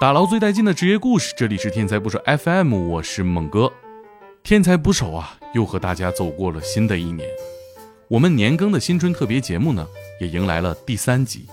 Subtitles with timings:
[0.00, 3.72] 打捞最带劲的职业故事，这里是天才捕手 FM，我是猛哥。
[4.44, 7.28] 天才捕手啊，又和大家走过了新的一年。
[8.06, 9.84] 我们年更的新春特别节目呢，
[10.20, 11.46] 也迎来了第三集。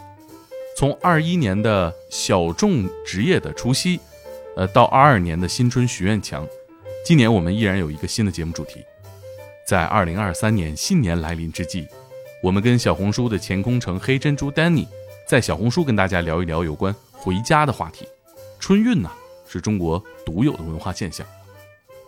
[0.78, 4.00] 从二一年的小众职业的除夕，
[4.56, 6.48] 呃，到二二年的新春许愿墙，
[7.04, 8.86] 今年我们依然有一个新的节目主题。
[9.68, 11.88] 在二零二三年新年来临之际，
[12.44, 14.86] 我们跟小红书的前空城黑珍珠 Danny
[15.28, 18.06] 在小红书跟大家聊一聊有关回家的话题。
[18.60, 19.12] 春运呢，
[19.48, 21.26] 是中国独有的文化现象。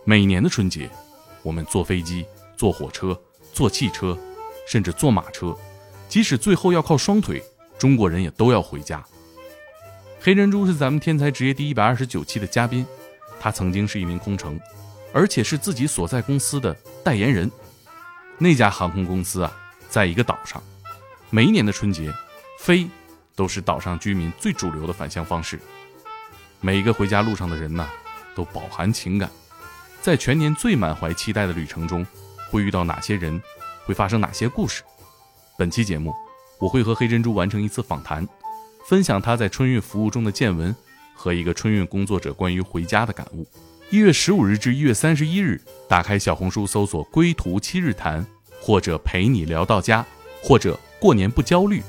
[0.04, 0.88] 每年的春节，
[1.42, 2.24] 我们坐飞机、
[2.56, 3.18] 坐火车、
[3.52, 4.18] 坐汽车，
[4.66, 5.56] 甚至坐马车，
[6.08, 7.42] 即使最后要靠双腿，
[7.78, 9.04] 中国人也都要回家。
[10.20, 12.84] 黑珍珠是咱们天才职业第一百二十九期的嘉宾，
[13.38, 14.58] 他曾经是一名空乘，
[15.12, 17.50] 而且是自己所在公司的代言人。
[18.36, 19.56] 那家航空公司啊，
[19.88, 20.62] 在一个岛上，
[21.30, 22.12] 每一年的春节，
[22.58, 22.88] 飞
[23.36, 25.60] 都是岛上居民最主流的返乡方式。
[26.60, 27.86] 每一个回家路上的人呐，
[28.34, 29.30] 都饱含情感。
[30.00, 32.06] 在全年最满怀期待的旅程中，
[32.50, 33.40] 会遇到哪些人，
[33.84, 34.82] 会发生哪些故事？
[35.56, 36.14] 本期节目，
[36.58, 38.26] 我会和黑珍珠完成一次访谈，
[38.86, 40.74] 分享他在春运服务中的见闻
[41.14, 43.46] 和一个春运工作者关于回家的感悟。
[43.90, 48.24] 一月十五日至一月三十一日，打开小红书搜索“归途七日谈”
[48.60, 50.04] 或者“陪你聊到家”
[50.42, 51.82] 或者“过年不焦虑”，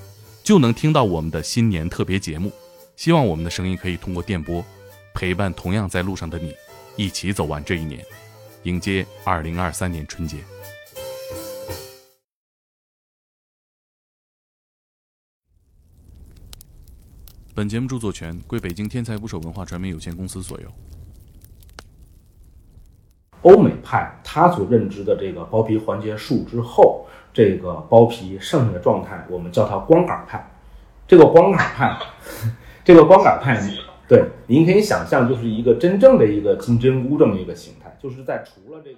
[0.43, 2.51] 就能听到我们的新年特别节目。
[2.99, 4.61] 希望我们的声音可以通过电波，
[5.13, 6.53] 陪伴同样在路上的你，
[6.97, 8.05] 一起走完这一年，
[8.63, 10.39] 迎接二零二三年春节。
[17.55, 20.69] 本节目著作权归北京天才捕手文化传媒有限公司所有。
[23.43, 30.45] 欧美派他所认知的这个包皮环节术之后，这个包皮剩下的状态，我们叫它光杆派。
[31.07, 31.97] 这个光杆派。
[32.89, 33.61] 这个光杆派，
[34.07, 38.97] 对，您可以想象，就是一个真正的一个金针菇这么一个形态，就是在除了这个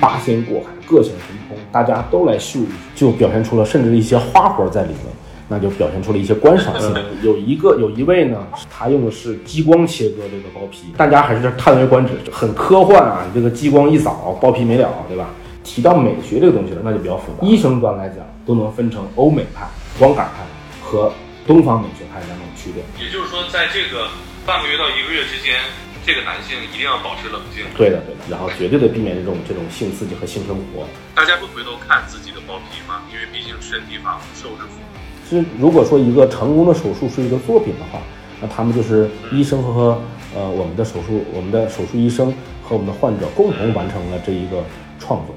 [0.00, 2.60] 八仙过海，各显神通，大家都来秀，
[2.94, 5.12] 就表现出了甚至一些花活在里面，
[5.48, 6.94] 那就表现出了一些观赏性。
[7.24, 13.26] 有一个有一位呢，他用的是激光切割这个包皮，大家还是叹为观止，很科幻啊！
[13.34, 15.30] 这个激光一扫，包皮没了，对吧？
[15.64, 17.46] 提到美学这个东西了，那就比较复杂。
[17.46, 19.66] 医生端来讲，都能分成欧美派、
[19.98, 20.44] 光杆派
[20.80, 21.10] 和
[21.46, 22.84] 东方美学派两种区别。
[23.02, 24.06] 也就是说，在这个
[24.46, 25.56] 半个月到一个月之间，
[26.04, 27.64] 这个男性一定要保持冷静。
[27.76, 28.20] 对的，对的。
[28.30, 30.86] 然后绝对的避免这种这种性刺激和性生活。
[31.16, 33.02] 大家会回头看自己的包皮吗？
[33.10, 34.84] 因为毕竟身体发肤受之父母。
[35.26, 37.98] 是，如果说一个成功的手术是一个作品的话，
[38.38, 39.98] 那他们就是医生和
[40.36, 42.30] 呃我们的手术，我们的手术医生
[42.62, 44.62] 和我们的患者共同完成了这一个
[44.98, 45.33] 创作。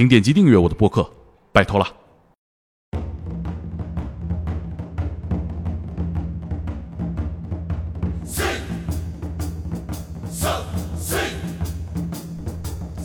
[0.00, 1.12] 请点击订阅我的播客，
[1.52, 1.86] 拜托了。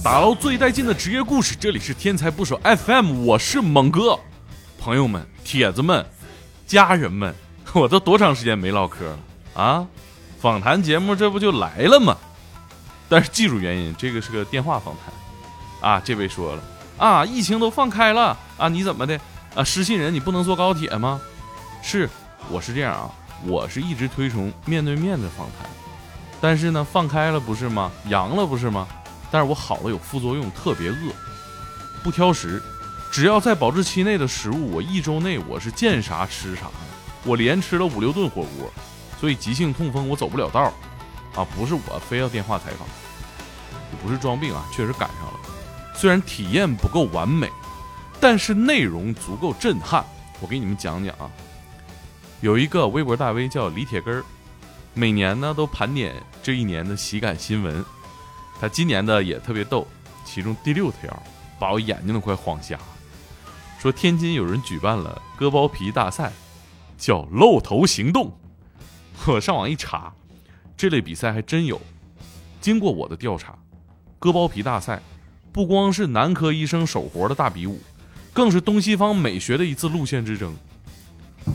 [0.01, 4.17] 打捞最带劲的职业故事，这里是天才捕手 FM，我是猛哥。
[4.79, 6.05] 朋友们、铁子们、
[6.65, 7.35] 家人们，
[7.75, 9.19] 我都多长时间没唠嗑了
[9.53, 9.85] 啊？
[10.39, 12.15] 访谈节目这不就来了吗？
[13.09, 15.99] 但是技术原因，这个是个电话访谈啊。
[15.99, 16.63] 这位说了。
[16.97, 19.19] 啊，疫情都放开了啊，你怎么的
[19.53, 19.63] 啊？
[19.63, 21.19] 失信人，你不能坐高铁吗？
[21.81, 22.09] 是，
[22.49, 23.11] 我是这样啊，
[23.45, 25.69] 我是一直推崇面对面的访谈，
[26.39, 27.91] 但是呢，放开了不是吗？
[28.07, 28.87] 阳了不是吗？
[29.29, 31.11] 但是我好了有副作用，特别饿，
[32.01, 32.61] 不挑食，
[33.11, 36.67] 只要在保质期内的食物，我一周内我是见啥吃啥，
[37.25, 38.71] 我连吃了五六顿火锅，
[39.19, 40.71] 所以急性痛风我走不了道
[41.35, 42.87] 啊，不是我非要电话采访，
[44.01, 45.34] 不是装病啊，确实赶上了。
[45.95, 47.49] 虽然体验不够完美，
[48.19, 50.05] 但是内容足够震撼。
[50.41, 51.31] 我给你们讲讲啊，
[52.41, 54.23] 有一个微博大 V 叫李铁根儿，
[54.93, 56.13] 每年呢都盘点
[56.43, 57.83] 这一年的喜感新闻。
[58.59, 59.87] 他今年的也特别逗，
[60.25, 61.23] 其中第六条
[61.57, 62.77] 把我眼睛都快晃瞎。
[63.79, 66.33] 说天津有人举办了割包皮大赛，
[66.97, 68.37] 叫“露头行动”。
[69.27, 70.13] 我上网一查，
[70.75, 71.79] 这类比赛还真有。
[72.59, 73.57] 经过我的调查，
[74.19, 75.01] 割包皮大赛。
[75.55, 77.79] 不光是男科医生手活的大比武，
[78.33, 80.53] 更是东西方美学的一次路线之争。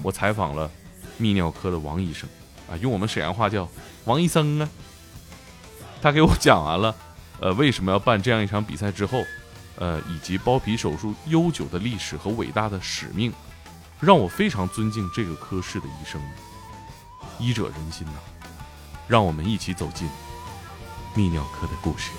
[0.03, 0.71] 我采访了
[1.21, 2.27] 泌尿科的王医生，
[2.71, 3.69] 啊，用我们沈阳话叫
[4.07, 4.67] 王医生啊。
[6.01, 6.97] 他给我讲完了，
[7.41, 9.23] 呃，为什么要办这样一场比赛之后，
[9.77, 13.31] 呃，以及包皮手术悠久的历史和伟大的使命，
[14.01, 16.19] 让我非常尊敬这个科室的医生。
[17.39, 18.15] 医者仁心呐，
[19.07, 20.09] 让我们一起走进
[21.15, 22.13] 泌尿科的故事。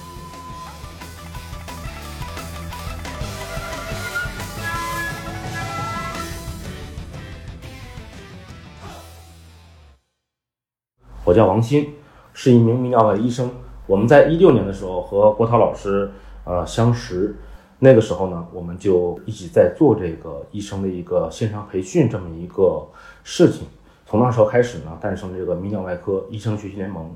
[11.31, 11.87] 我叫王鑫，
[12.33, 13.49] 是一名泌尿外科医生。
[13.87, 16.11] 我们在一六年的时候和郭涛老师
[16.43, 17.37] 呃相识，
[17.79, 22.85] 那个时候呢，我们就一起在做这个医生的一个线上培训这么一个
[23.23, 23.65] 事情。
[24.05, 27.09] 从那时候开始呢，诞生这个泌尿外科医生学习联盟。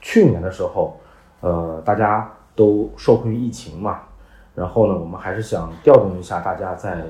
[0.00, 0.96] 去年的时候，
[1.40, 4.00] 呃，大家都受困于疫情嘛，
[4.56, 7.04] 然后呢，我们还是想调动一下大家在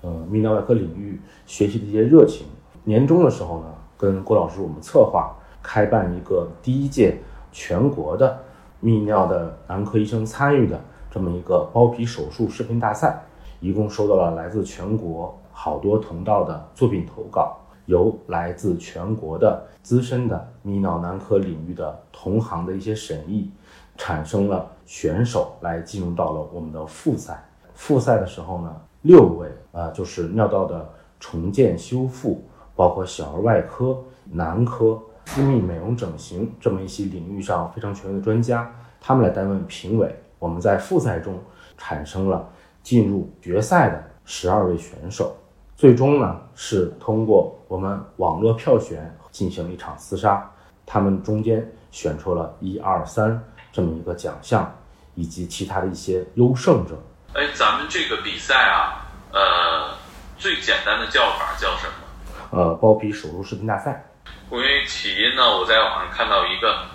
[0.00, 2.46] 呃泌尿外科领域学习的一些热情。
[2.84, 3.66] 年终的时候呢，
[3.98, 5.36] 跟郭老师我们策划。
[5.66, 7.18] 开办一个第一届
[7.50, 8.38] 全国的
[8.80, 10.80] 泌尿的男科医生参与的
[11.10, 13.20] 这么一个包皮手术视频大赛，
[13.58, 23.50] 一共收到了来自全国好多同道的作品投稿，由来自全国的资深的泌尿男科领域的同行的一些审议，
[23.96, 27.44] 产生了选手来进入到了我们的复赛。
[27.74, 28.72] 复赛的时候呢，
[29.02, 32.44] 六位啊，就是尿道的重建修复，
[32.76, 33.98] 包括小儿外科、
[34.30, 34.96] 男科。
[35.26, 40.18] 私密美容整形这么一些领域上非常权威的专家，他们来担任评委。
[40.38, 41.42] 我们在复赛中
[41.76, 42.48] 产生了
[42.82, 45.36] 进入决赛的十二位选手，
[45.74, 50.50] 最终呢是通过我们网络票选进行了一场厮杀，
[50.86, 53.42] 他们中间选出了一二三
[53.72, 54.74] 这么一个奖项，
[55.14, 56.96] 以及其他的一些优胜者。
[57.34, 59.94] 哎，咱们这个比赛啊，呃，
[60.38, 62.58] 最简单的叫法叫什么？
[62.58, 64.05] 呃，包皮手术视频大赛。
[64.48, 66.86] 关于起因呢，我在网上看到一个，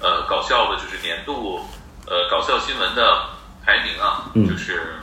[0.00, 1.60] 呃，搞笑的，就是年度，
[2.06, 3.30] 呃，搞笑新闻的
[3.64, 4.94] 排名啊，就是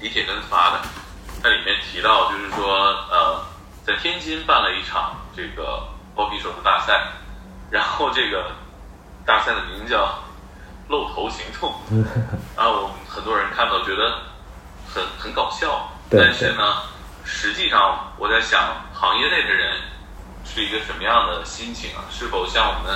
[0.00, 0.80] 李铁根发的，
[1.42, 2.76] 它里面提到，就是说，
[3.10, 3.42] 呃，
[3.86, 5.82] 在天津办了一场这个
[6.14, 7.08] 包皮手术大赛，
[7.70, 8.52] 然后这个
[9.24, 10.22] 大赛的名叫
[10.88, 11.74] “露头行动”，
[12.54, 14.18] 然后我们很多人看到觉得
[14.86, 16.82] 很很搞笑，但是呢，
[17.24, 18.60] 实际上我在想，
[18.92, 19.80] 行业内的人。
[20.52, 22.02] 是一个什么样的心情啊？
[22.10, 22.92] 是否像我们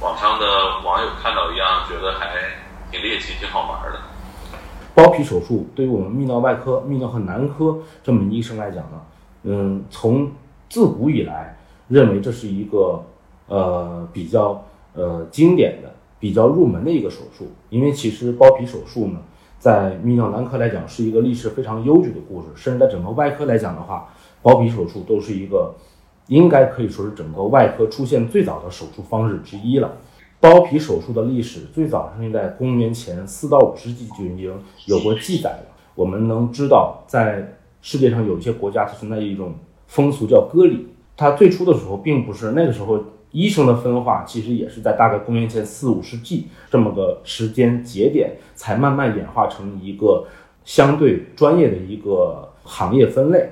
[0.00, 2.34] 网上的网友看到一样，觉得还
[2.90, 4.00] 挺猎奇、挺好玩的？
[4.94, 9.02] 包皮手术对于我们泌尿外科、泌尿和男科这么医生来讲呢，
[9.42, 10.32] 嗯，从
[10.70, 13.04] 自古以来认为这是一个
[13.48, 14.64] 呃比较
[14.94, 17.52] 呃经典的、比较入门的一个手术。
[17.68, 19.18] 因为其实包皮手术呢，
[19.58, 24.08] 在泌尿男科来讲是一个历史非常悠久的故事，甚至在整个外科来讲的话，
[24.40, 25.74] 包皮手术都是一个。
[26.28, 29.96] 应该可以说是整个外科出现最早的手术方式之一了。
[30.38, 34.52] 包皮手术的历史最早是在公元前四到五世纪就已经
[34.86, 35.66] 有过记载了。
[35.94, 39.54] 我们能知道，在世界上有一些国家它存在一种
[39.86, 50.26] 风俗叫割礼，它最初的时候并不是那个时候医生的分化，其实也是在大概公元前四五世纪这么个时间节点才慢慢演化成一个
[50.64, 53.48] 相对专业的一个行业分类。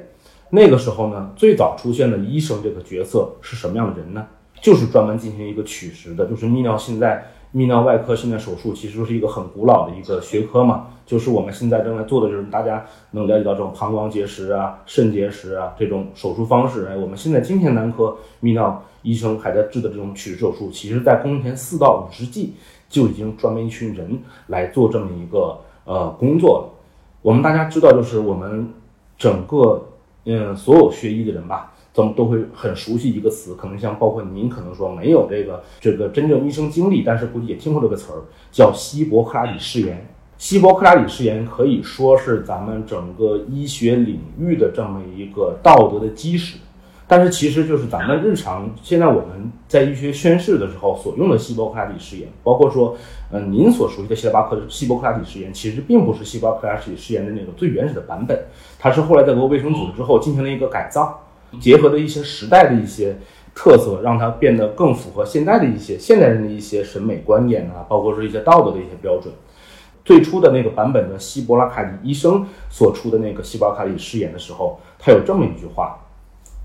[0.51, 4.27] 那个时候呢，最早出现的医生这个角色是什么样的人呢？
[4.61, 6.79] 就是专门进行一个取石的，就是泌尿。
[6.79, 16.87] 现在泌尿外科现在手术其实是一个很古老的一个学科嘛，就是我们现在正在做的就是大家能了解到这种膀胱结石啊、肾结石啊这种手术方式。
[16.87, 22.55] 哎，我们现在今天男科泌尿医生还在治的这种取石手术，其实在公元前四到五世纪
[22.89, 26.73] 就已经专门一群人来做这么一个呃工作了。
[27.21, 28.73] 我们大家知道，就是我们
[29.19, 29.89] 整个。
[30.25, 40.07] 嗯，所有学医的人吧，咱们都会很熟悉一个词，可能像包括您，可能说没有这个这个真正医生经历，但是估计也听过这个词儿，叫希伯克拉底誓言。
[40.37, 46.59] 希伯克拉底誓言可以说是咱们整个医学领域的这么一个道德的基石。
[47.07, 52.97] 但是其实就是咱们日常现在我们在医学宣誓的时候所用的希波克拉底誓言，包括说，
[53.31, 58.47] 嗯，您所熟悉的希拉巴克希波克拉底誓言，其实并不是希波克拉底誓言的那个最原始的版本，
[58.79, 61.27] 它是后来在国卫生组织之后进行了一个改造，
[61.61, 63.19] 结合的一些时代的一些
[63.55, 69.31] 特色，让它变得更符合现在的一些现代人的一些审美观念啊，包括说一些道德的一些标准。
[70.07, 75.99] 最初的那个版本的希伯拉卡里医生所出的那个希波克拉底誓言的时候，他有这么一句话。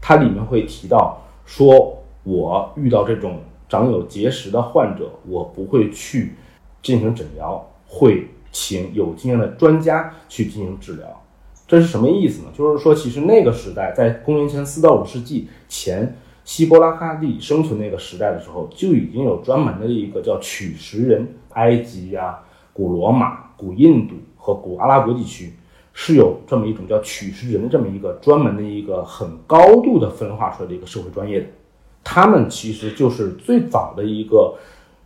[0.02, 6.34] 它里面会提到说，我遇到这种长有结石的患者，我不会去
[6.82, 11.22] 进行诊疗，会请有经验的专家去进行治疗。
[11.68, 12.50] 这是什么意思呢？
[12.54, 21.36] 就是说，其实那个时代，在公元前四到五世纪前，希波拉哈蒂生存那个时代的时候，就已经有专门的一个叫取食人。
[21.54, 22.40] 埃及呀、
[22.74, 25.54] 古罗马、古印度和古阿拉伯地区。
[26.02, 31.48] 是有这么一种叫取食人的这么一个专门的一个很高度的分化出来的一个社会专业的，
[32.06, 34.56] 他们其实就是最早的一个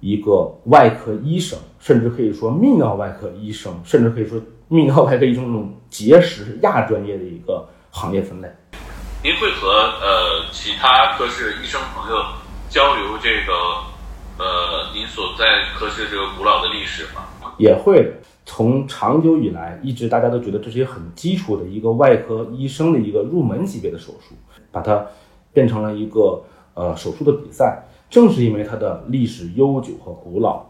[0.01, 8.47] 一个外科医生，甚至可以说泌尿外科医生，甚至可以说泌尿外科医生这种结石亚专业的一个行业分类。
[9.23, 12.23] 您会和呃其他科室医生朋友
[12.69, 13.51] 交流这个
[14.37, 15.45] 呃您所在
[15.75, 17.23] 科室这个古老的历史吗？
[17.57, 18.11] 也会的。
[18.45, 24.35] 从长久以来，一直大家都觉得这是一个很基础的一个外科医生的一个入门级别的手术，
[24.71, 25.05] 把它
[25.53, 27.83] 变成了一个呃手术的比赛。
[28.09, 30.65] 正是因为它的历史悠久和古老，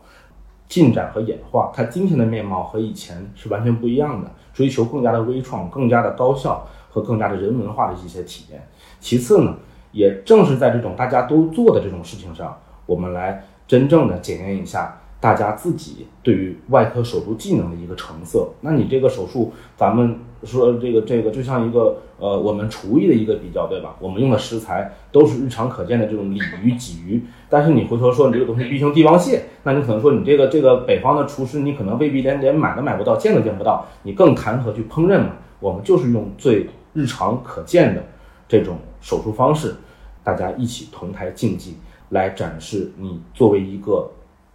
[0.69, 8.65] 进展和演化，它今天的面貌和以前是完全不一样的，追求更加的微创、更加的高效和更加的人文化的一些体验。
[9.01, 9.57] 其次呢，
[9.91, 14.99] 也正是在这种大家都做的这种事情上，我们来真正的检验一下。
[15.23, 23.95] 大家自己对于外科手术技能的一个成色，那你这个手术，咱们说这个这个就像一个呃，我们厨艺的一个比较，对吧？
[24.01, 35.29] 我们用的食材都是日常可见的这种鲤鱼、鲫鱼，但是你回头说你这个东西必须帝王蟹，那你可能说你这个这个北方的厨师，你可能未必连连买都买不到，见都见不到，你更谈何去烹饪嘛？
[35.61, 38.03] 我们就是用最日常可见的
[38.45, 39.73] 这种手术方式，
[40.21, 41.77] 大家一起同台竞技，
[42.09, 44.11] 来展示你作为一个。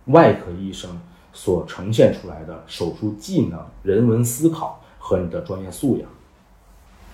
[0.08, 1.00] 外科医生
[1.32, 6.08] 所呈现出来的手术技能、人文思考和你的专业素养。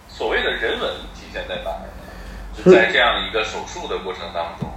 [0.09, 1.89] 所谓的人文体现在哪儿呢？
[2.57, 4.69] 就在这样一个手术的过程当中，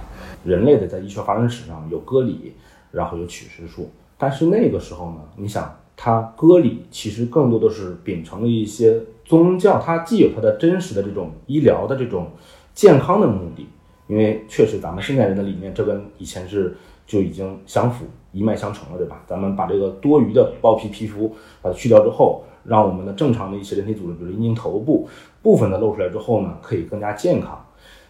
[0.44, 2.54] 人类的在医学发展史上有割礼，
[2.90, 3.92] 然后有取实术。
[4.16, 12.32] 但是那个时候呢，你想，它割礼其实更多的是秉承了一些宗教，它既有它的真实的这种医疗的这种
[12.74, 13.68] 健康的目的，
[14.08, 16.76] 因为确实咱们现代人的理念，这跟以前是。
[17.08, 19.22] 就已经相符一脉相承了，对吧？
[19.26, 25.08] 咱们把这个多余的包皮皮肤把它去掉之后，让我们的正常的一些人体组织，比如阴茎头部
[25.42, 27.64] 部分的露出来之后呢，可以更加健康。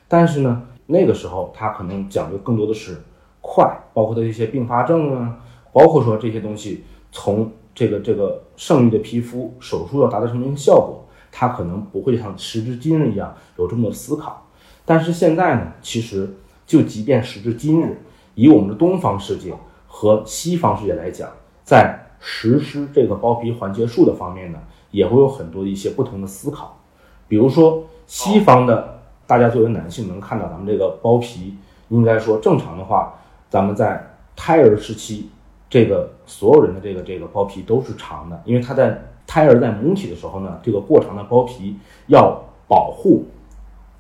[0.09, 2.97] 但是呢，那个时候它可能讲究更多的是
[3.41, 3.65] 快，
[3.95, 5.39] 包括它一些并发症啊，
[5.73, 14.45] 包括说这些东西从这个这个剩余的皮肤手术要达到什么样的效果，它可能不会像时至今日一样有这么多思考。
[14.85, 16.29] 但是现在呢，其实
[16.67, 17.97] 就即便时至今日。
[18.39, 19.53] 以我们的东方世界
[19.89, 21.29] 和西方世界来讲，
[21.65, 24.61] 在实施这个包皮环切术的方面呢，
[24.93, 26.79] 也会有很多一些不同的思考。
[27.27, 31.57] 比如说，西方的大家作为男性能看到咱们这个包皮，
[31.89, 33.13] 应该说正常的话，
[33.51, 35.29] 咱们在胎儿时期，
[35.69, 41.77] 这个所有人的这个这个包皮都是长的，因为他在胎儿在母体的时候呢，这个过长的包皮
[42.07, 43.25] 要保护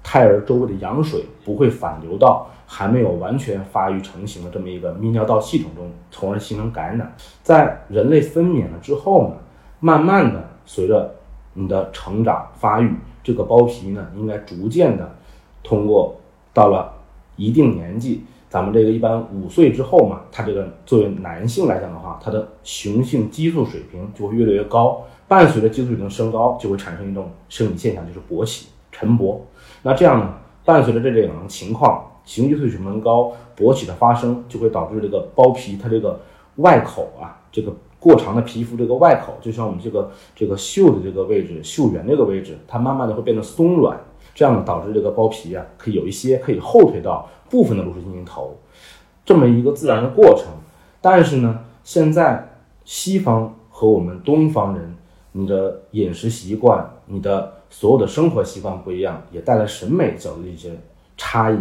[0.02, 2.48] 胎儿周围的羊水不会反流到。
[2.70, 7.16] 还没有完全发育成型的这么一个泌尿道系统中，从而形成感染。
[7.42, 9.36] 在人类分娩了之后呢，
[9.80, 11.14] 慢慢的随着
[11.54, 15.16] 你的成长发育，这个包皮呢，应该逐渐的
[15.62, 16.14] 通过
[16.52, 16.92] 到了
[17.36, 29.38] 一定年纪，咱们这个一般五岁之后嘛，他这个作为男性来讲的话，他的雄性激素水平就会越来越高，伴随着激素水平升高，就会产生一种生理现象，就是勃起、晨勃。
[29.82, 32.04] 那这样呢，伴随着这两种情况。
[32.24, 36.20] 雄激素水平高，勃起的发生就会导致这个包皮它这个
[36.56, 43.98] 外口啊，这个过长的皮肤这个外口，就像我们这个这个袖的这个位置，袖缘这个位置，它慢慢的会变得松软，
[44.34, 48.58] 这样呢导致这个包皮啊，可以有一些可以后退到部分的露出阴茎头，
[49.24, 50.48] 这么一个自然的过程。
[51.00, 52.46] 但是呢，现在
[52.84, 54.94] 西方和我们东方人，
[55.32, 60.70] 你的饮食习惯，你的所有的生活习惯不一样，也带来审美角度的一些
[61.16, 61.56] 差异。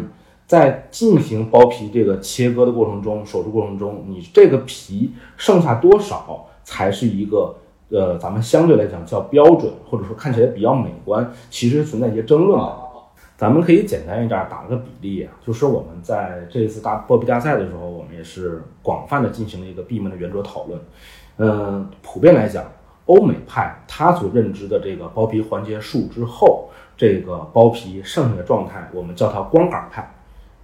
[0.45, 7.55] 在进行包皮这个切割的过程中，手术过程中，你这个皮剩下多少才是一个
[7.89, 12.77] 呃，咱们相对来讲叫标准，或者说看起来比较美观，其实存在一些争论的。
[13.35, 20.79] 咱们可以简单一点打个比例啊，就是我们在这一次大包皮大赛的时候，我们也是广泛的进行了一个闭门的圆桌讨论。
[21.37, 22.65] 嗯，普遍来讲，
[23.07, 30.13] 欧美派他所认知的这个包皮环节术之后，这个包皮剩下的状态，我们叫它光杆派。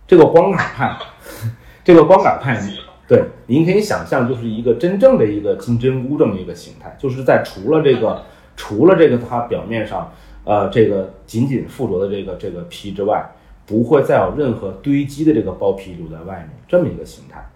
[0.06, 0.98] 这个光杆派，
[1.84, 2.62] 这个光杆派，
[3.08, 8.22] 对，您可以想象，就是一个真正的一个金针菇这么一个形态，就是在除了这个，
[8.56, 10.12] 除了这个它表面上，
[10.44, 13.26] 呃，这个紧紧附着的这个这个皮之外，
[13.66, 17.50] 不会再有任何堆积的这个包皮留在外面，这么一个形态。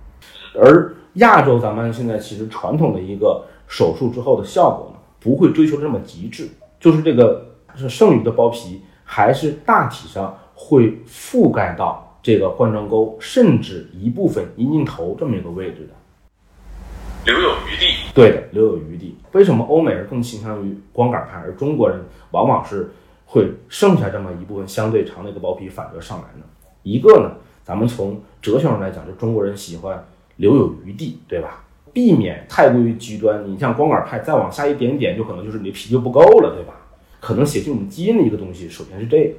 [0.58, 7.46] 而亚洲咱们现在其实传统的一个手术之后的效果呢，不会追求这么极致，就是这个
[7.76, 12.04] 是剩余的包皮，还是大体上会覆盖到。
[12.24, 17.86] 这个冠状沟，甚至一部分阴茎头这么一个位置的，留有余地。
[18.14, 19.16] 对的，留有余地。
[19.32, 21.98] 为什么欧美人更倾向于光杆派，而中国人
[22.32, 22.92] 往往是
[23.26, 26.44] 会剩下这么一部分相对长的一个包皮反折上来呢？
[26.84, 27.32] 一个呢，
[27.64, 30.04] 咱们从哲学上来讲，就中国人喜欢
[30.36, 31.64] 留有余地，对吧？
[31.98, 33.44] 避免太过于极端。
[33.50, 36.76] 你像光杆派，再往下一点点，就可能就是你的皮就不够了，对吧？
[37.20, 39.34] 可能写进我们基因的一个东西，首先是这个。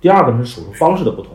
[0.00, 1.32] 第二个是手术方式的不同，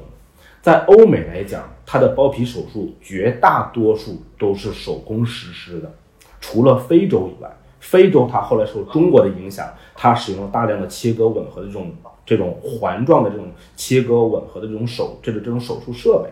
[0.63, 5.94] 在欧美来讲，它的包皮手术绝大多数都是手工实施的，
[6.42, 7.56] 除了非洲以外。
[7.80, 11.92] 非洲它后来受中国的影响，它使用了大量的切割吻合的这种
[12.25, 16.30] 这种环状的这种切割吻合的这种手这个这种手术设备。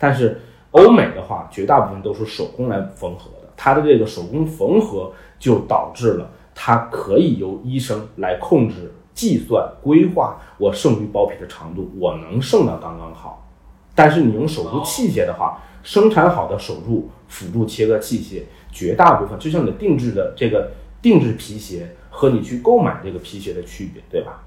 [0.00, 0.40] 但是
[0.72, 8.92] 欧美的话，绝大部分都是手工来缝合的，它的这个手工缝合就导致了它可以由医生来控制。
[9.14, 13.48] 计算规划我剩余包皮的长度，我能剩到刚刚好。
[13.94, 18.42] 但是你用手术器械的话，生产好的手术辅助切割器械，
[18.72, 24.42] 绝大部分就像你定制的这个定制皮鞋和你去购买这个皮鞋的区别，对吧？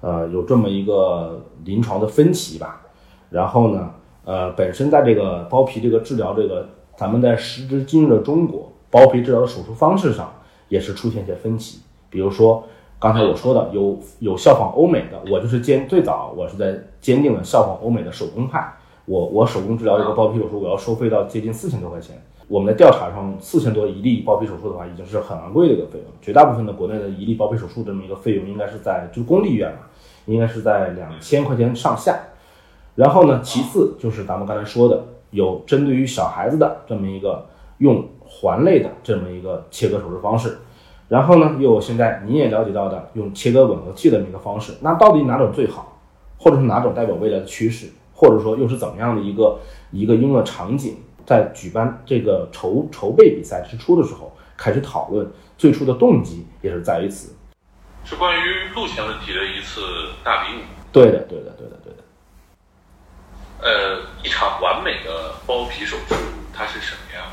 [0.00, 2.82] 呃，有这么一个临床的分歧吧。
[3.30, 3.94] 然后呢，
[4.24, 10.32] 呃，本身在这个包皮这个治疗这个，咱们在时至今日的中国，包皮治疗的手术方式上
[10.68, 12.64] 也是出现一些分歧，比如说。
[12.96, 18.72] 刚才我说的有有效仿欧美的，我就是坚最早我是在坚定的效仿欧美的手工派。
[19.04, 22.16] 我我手工治疗一个包皮手术，我要收费到接近四千多块钱。
[22.48, 26.06] 我们的调查上，四千多一例包皮手术的话，已经是很昂贵的一个费用。
[26.22, 29.80] 绝大部分的国内的一例包皮手术这么一个费用，应该是在就公立医院嘛，
[30.24, 32.18] 应该是在两千块钱上下。
[32.94, 37.46] 然后呢，其次就是咱们刚才说的，有针对于小孩子的这么一个
[37.78, 40.58] 用环类的这么一个切割手术方式。
[41.08, 46.00] 然后呢，又有现在你也了解到的用切割吻合器的这么一个方式，那到底哪种最好，
[46.38, 49.58] 或者是哪种代表未来的趋势，或者说又是怎么样的一个
[49.90, 50.96] 一个应用场景？
[51.26, 55.26] 在举办这个筹筹备比赛之初的时候开始讨论，
[55.56, 57.34] 最初的动机也是在于此，
[58.04, 59.80] 是关于路线问题的一次
[60.22, 60.60] 大比武。
[60.92, 62.03] 对的，对的，对的，对的。
[63.64, 66.14] 呃，一场完美的包皮手术，
[66.52, 67.24] 它是什么样？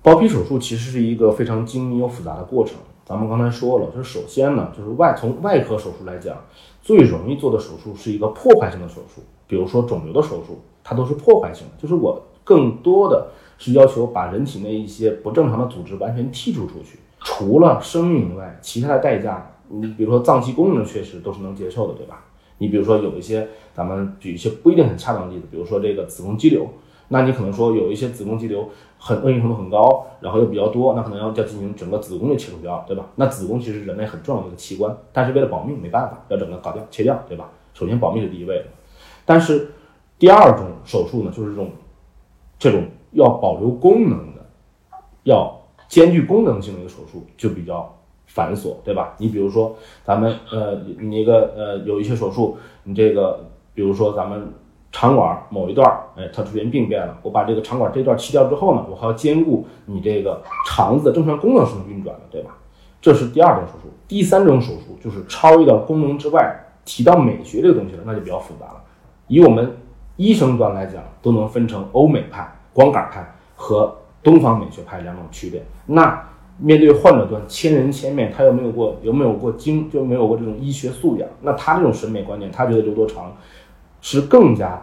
[0.00, 2.76] 包皮手术其实是一个非常精密又复杂的过程。
[3.04, 6.34] 咱们刚才说了，就是首先呢，就是外从外科手术来讲，
[6.80, 22.24] 最容易做的手术是一个破坏性的手术，比如说肿瘤的手术，它都是破坏性的，就是我更多的是要求把人体内一些不正常的组织完全剔除出去，除了生命以外，其他的代价，你比如说脏器功能确实都是能接受的，对吧？
[22.60, 26.68] 你比如说有一些，咱们举一些不一定很恰当的例子，比如说这个子宫肌瘤。
[27.08, 33.06] 那你可能说有一些子宫肌瘤很恶性程度很高，然后又比较多，那可能要要进行整个子宫的切除掉，对吧？
[33.16, 37.50] 那子宫其实人类很重要的一个器官，但是为了保命没办法要整个搞掉切掉，对吧？
[37.74, 38.66] 首先保命是第一位的，
[39.24, 39.72] 但是
[40.20, 41.70] 第二种手术呢，就是这种
[42.60, 44.46] 这种要保留功能的，
[45.24, 47.92] 要兼具功能性的一个手术就比较
[48.34, 49.14] 繁琐，对吧？
[49.18, 54.52] 你比如说咱们呃你一个呃有一些手术，你这个比如说咱们。
[54.92, 57.16] 肠管某一段，哎，它出现病变了。
[57.22, 62.50] 我把这个肠管这段切掉之后呢，我还要兼顾你这个肠子的正常功能是能运转的，对吧？
[63.00, 63.88] 这是第二种手术。
[64.08, 68.82] 第三种手术就是超越到功能之外，提到美学这个东西了，那就比较复杂了。
[69.28, 69.76] 以我们
[70.16, 75.62] 医生端来讲，都能分成欧美派、光杆派和东方美学派两种区别。
[75.86, 76.20] 那
[76.60, 81.28] 面对患者端，千人千面，他有没有过有没有过经就没有过这种医学素养？
[81.42, 83.34] 那他这种审美观念，他觉得留多长？
[84.02, 84.82] 是更加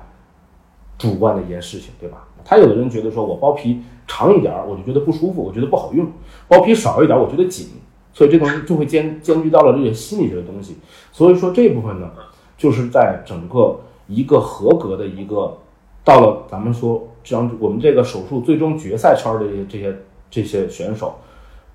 [0.97, 2.27] 主观的一件事情，对吧？
[2.43, 6.05] 他有的人觉得说，我包皮长一点儿，我就觉得不舒服，我觉得不好用；
[6.47, 7.67] 包皮少一点儿，我觉得紧。
[8.13, 10.77] 所以这东西就会兼兼具到了这些心理学的东西。
[11.11, 12.09] 所以说这部分呢，
[12.57, 15.57] 就是在整个一个合格的一个
[16.03, 19.95] 到了咱们说这样，我们这个手术最终决赛圈的这些这些
[20.31, 21.15] 这些选手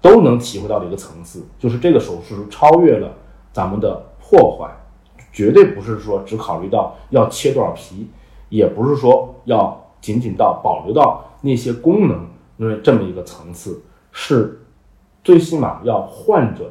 [0.02, 3.14] 都能体会到的一个层次，就是这个手术是超越了
[3.52, 4.70] 咱们的破坏。
[5.32, 8.06] 绝对不是说只考虑到要切多少皮，
[8.50, 12.26] 也不是说要仅仅到保留到那些功能，
[12.58, 14.60] 因为这么一个层次是
[15.24, 16.70] 最起码要患者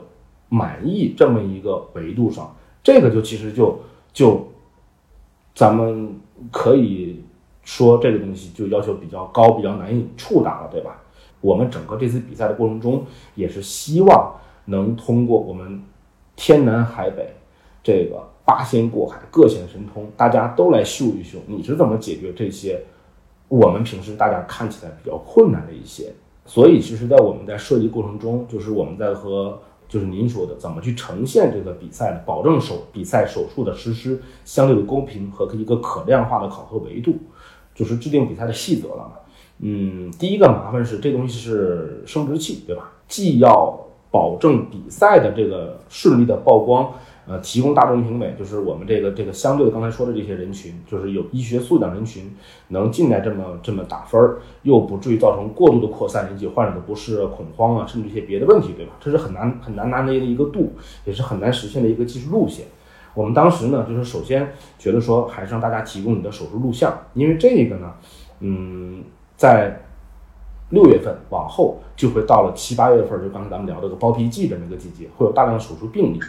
[0.49, 3.79] 满意这么一个维度上，这个就其实就
[4.13, 4.47] 就
[5.55, 6.19] 咱们
[6.51, 7.23] 可以
[7.63, 11.01] 说这个东西就要求比较高，比较难以触达了，对吧？
[11.41, 14.33] 我们整个这次比赛的过程中，也是希望
[14.65, 15.83] 能通过我们
[16.35, 17.35] 天南海北
[17.83, 18.31] 这个。
[18.43, 22.83] 八仙过海，各显神通，大家都来秀一秀，你是怎么解决这些
[23.47, 26.11] 我们平时大家看起来比较困难的一些？
[26.45, 37.15] 所以，其实，在我们在设计过程中，就是我们在和就是您说的怎么去呈现这个比赛的，保证手比赛手术的实施相对的公平和一个可量化的考核维度，
[37.75, 39.11] 就是制定比赛的细则了嘛。
[39.61, 42.91] 嗯，第一个麻烦是这东西是生殖器，对吧？
[43.07, 46.91] 既要保证比赛的这个顺利的曝光。
[47.27, 52.35] 呃，提供大众评委，就是我们这个这个相对刚才说的这些人群，就是有医学素养人群，
[52.69, 58.93] 能进来这么这么打分儿，又不至于造成过度的扩散，引起患者的不适、恐慌啊，甚至一些别的问题，对吧？
[58.99, 60.73] 这是很难很难拿捏的一个度，
[61.05, 62.65] 也是很难实现的一个技术路线。
[63.13, 67.93] 我们当时呢，就是首先觉得说，还是让大家提供你的手术录像，因为这个呢，
[68.39, 69.03] 嗯，
[69.41, 69.75] 在
[70.69, 76.19] 六月份往后就会到了七八月份，就刚才咱们聊这个包皮季这么一个季节，会有大量的手术病例。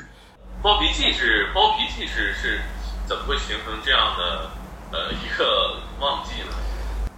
[0.62, 2.60] 包皮季是包皮季是是
[3.06, 4.48] 怎么会形成这样的
[4.92, 6.56] 呃一个旺季呢？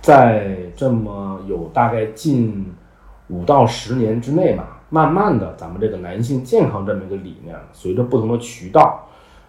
[0.03, 2.75] 在这么有大概近
[3.29, 9.07] 五到十年之内吧，慢慢的，咱们这个男性健康这么一个理念，随着不同的渠道，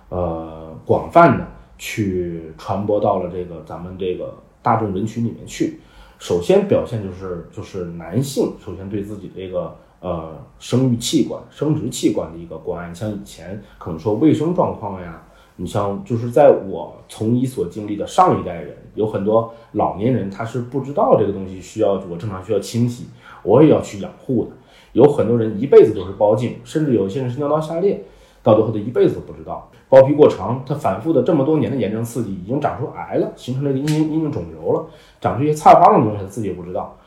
[0.09, 1.47] 呃，广泛的
[1.79, 5.79] 去传播到了这个咱们这个大众人群里面去。
[6.25, 9.75] 首先表现就是就是男性首先对自己这个。
[10.01, 15.23] 呃，生育器官、生殖器官的一个关爱，像以前可能说卫生状况呀，
[15.55, 23.07] 你像就是在我从医所经历的上一代人，有很多老年人他是不知道这个东西需要我正常需要清洗，
[23.41, 24.51] 我也要去养护的。
[24.93, 28.05] 有很多人一辈子都是包茎，甚至有些人是尿道下裂，
[28.45, 29.69] 到最后他一辈子都不知道。
[29.89, 34.85] 包皮过长，他反复的这么多年的炎症刺激，已经长出癌了，形成了一个阴阴茎肿瘤了，
[35.19, 36.97] 长出一些菜花的东西，他自己也不知道。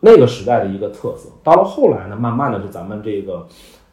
[0.00, 3.46] 那个时代的一个特色，到了后来呢，慢慢的就咱们这个，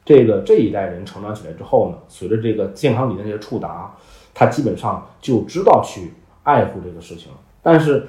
[0.05, 3.95] 这个这一代人成长起来之后呢，随着这个健康理念的触达，
[4.33, 6.13] 他基本上就知道去
[6.43, 7.37] 爱护这个事情了。
[7.63, 8.07] 但是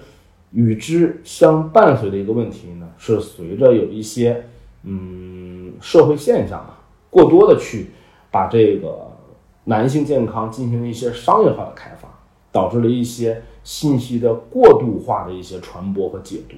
[0.52, 4.44] 与之相伴随的一个问题呢，是随着有一些
[4.82, 6.78] 嗯社会现象啊，
[7.08, 7.86] 过多的去
[8.36, 9.10] 把这个
[9.64, 12.06] 男性健康进行一些商业化的开发，
[12.52, 16.56] 导致了一些信息的过度化的一些传播和解读。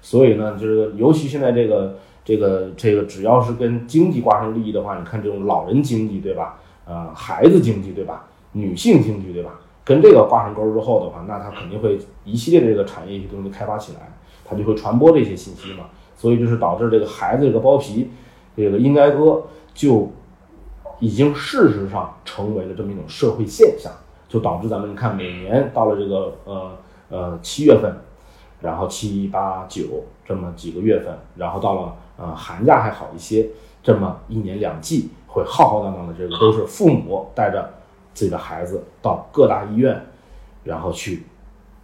[0.00, 6.58] 所以呢，就是尤其现在这个这个这个，只要是跟经济挂上利益的话，你看这种老人经济，对吧？
[6.86, 8.26] 呃，孩子经济，对吧？
[8.50, 9.60] 女性经济，对吧？
[9.84, 14.12] 跟这个挂上钩之后的话，那它肯定会一系列的这个产业一些东西开发起来，
[14.44, 15.84] 它就会传播这些信息嘛。
[16.16, 18.10] 所以就是导致这个孩子这个包皮，
[18.56, 20.10] 这个应该割，就
[21.02, 23.90] 已经事实上成为了这么一种社会现象，
[24.28, 27.92] 就导致咱们看每年到了这个呃呃七月份。
[28.60, 33.48] 然后七八九这么几个月份，然后到了呃寒假还好一些，
[33.82, 37.74] 这么一年两季会浩浩荡荡的，这个都是父母带着
[38.14, 40.06] 自己的孩子到各大医院，
[40.62, 41.26] 然后去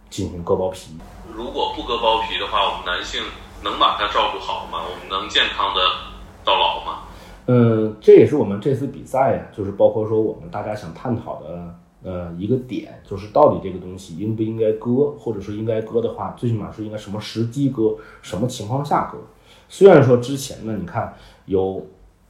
[0.09, 0.97] 进行割包皮。
[1.35, 3.23] 如果不割包皮的话，我们男性
[3.61, 4.79] 能把它照顾好吗？
[4.89, 5.81] 我们能健康的
[6.45, 7.08] 到老吗？
[7.51, 11.75] 嗯，这也是我们这次比赛呀，就是包括说我们大家想探讨的。
[12.01, 19.17] 呃，一个点就是到底这个东西应不应该割，或者说应该割的话，最起码是应该什么时机割，什么情况下割。
[19.67, 21.13] 虽然说之前呢，你看
[21.45, 21.85] 有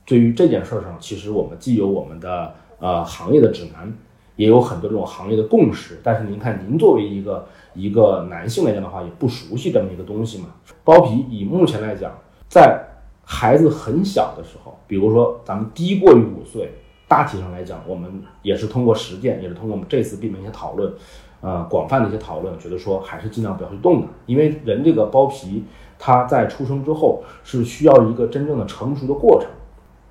[0.07, 3.95] 对于这件事儿上，其实我们既有我们的呃行业的指南，
[4.37, 5.99] 也有很多这种行业的共识。
[6.01, 10.47] 但是您看，您作为一个一个男性来讲的话，也不熟悉这么一个东西嘛。
[10.83, 12.11] 包皮以目前来讲，
[12.47, 12.83] 在
[13.31, 16.71] 孩子很小的时候，比如说咱们低过于五岁。
[17.07, 20.93] 大体上来讲，我们也是通过实践，也是通过我们这次避免一些讨论，
[21.41, 25.63] 呃，广泛的一些讨论，觉得说还是尽量不要去动的，因为人这个包皮，
[25.97, 29.49] 它在出生之后是需要一个真正的成熟的过程。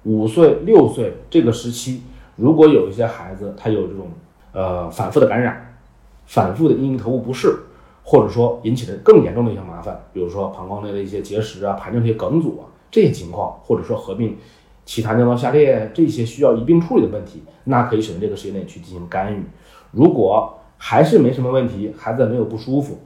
[0.04, 2.02] 五岁、六岁这个时期，
[2.34, 4.08] 如果有一些孩子他有这种
[4.52, 5.78] 呃反复的感染，
[6.26, 7.60] 反复的阴茎头部不适，
[8.02, 14.36] 或者说引起的更严重的一些麻烦，比如说膀胱内的一些结石啊、排尿这些梗阻啊这些情况，或者说合并。
[14.84, 19.44] 其他尿道下裂这些需要一并处理的问题，那可以选择这个时间内去进行干预。
[19.90, 22.98] 如果还是没什么问题，孩子没有不舒服，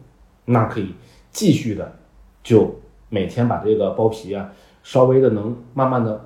[0.44, 0.94] 那可以
[1.32, 1.96] 继续的
[2.44, 2.72] 就
[3.08, 4.52] 每天把这个包皮啊
[4.84, 6.24] 稍微的能慢慢的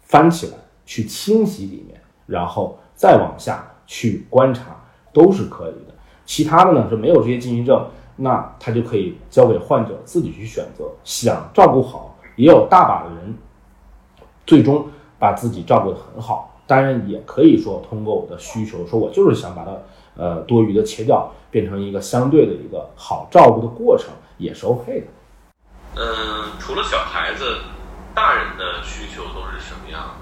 [0.00, 4.76] 翻起来去清洗里面，然后再往下去观察
[5.12, 5.94] 都是可以的。
[6.26, 10.90] 其他的呢是没有这些禁忌症，那他就可以交给患者自己去选择。
[11.04, 13.36] 想照顾好，也有大把的人。
[14.46, 19.72] 最终把自己照顾得很好，当然也可以说通过我的需求，说我就是想把它
[20.16, 25.06] 呃多余的切掉，变成一个相对的一个好照顾的过程，也是 OK 的。
[25.96, 27.58] 嗯，除了小孩子，
[28.14, 30.12] 大人的需求都是什么样？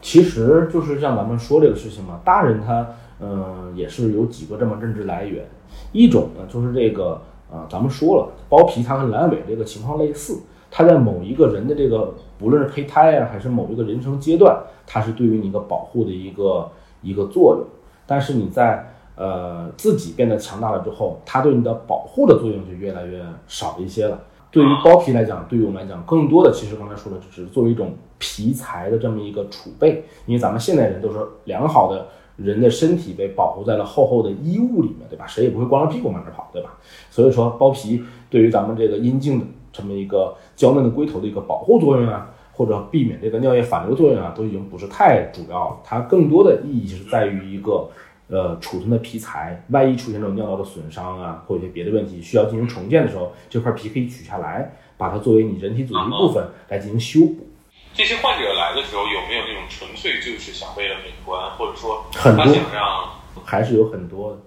[0.00, 2.86] 其实就是像咱们说这个事情嘛，大人他
[3.20, 5.46] 嗯也是有几个这么认知来源，
[5.92, 7.20] 一种呢就是这个
[7.52, 10.40] 啊，咱们说了包皮它和阑尾这个情况类似。
[10.76, 16.68] 它在某一个人的这个，不论是胚胎啊，还是某一个人生阶段，它是对于你一个保护的一个
[17.00, 17.64] 一个作用。
[18.04, 24.18] 但是你在呃自己变得强大了之后，它对你的保护的作用就越来越少一些了。
[24.50, 30.04] 对于包皮来讲，对于我们来讲，更多的其实刚才说的，只是作为一种皮材的这么一个储备。
[30.26, 35.24] 因为咱们现代人都是良好的人的身体被保护在了厚厚的衣物里面，对吧？
[35.24, 36.78] 谁也不会光着屁股往那跑，对吧？
[37.10, 45.76] 所以说，包皮对于咱们这个阴茎的这么一个娇嫩的龟头的一个保护作用啊，或者避免这个尿液反流作用啊，都已经不是太主要了。
[45.84, 47.90] 它更多的意义是在于一个。
[48.26, 57.46] 呃，储存的皮材，万一出现这种尿道的损伤啊，或者一些别的问题需要进行重建的时候，这块皮可以取下来，把它作为你人体组织一部分来进行修补。
[57.92, 63.10] 这些患者来的时候，有没有那种纯粹就是想为了美观，或者说很多想让
[63.44, 64.38] 还是有很多的。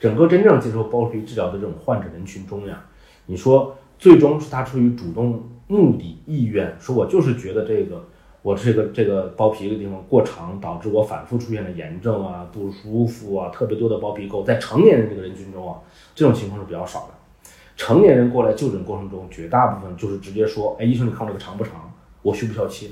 [0.00, 2.82] 整个真正接受包皮治疗的这种患者人群中呀，
[3.26, 8.04] 你说最终是他出于主动目的意愿，说我就是觉得这个。
[8.42, 15.78] 我这个这个包皮的地方过长，导致我反复出现了炎症啊、不舒服啊，特别多的包皮垢，在成年人这个人群中啊，
[16.14, 17.52] 这种情况是比较少的。
[17.76, 21.92] 成年人过来就诊过程中，绝大部分就是直接说：“哎，医生，你看我这个长不长？
[22.22, 22.86] 我需不需要切？”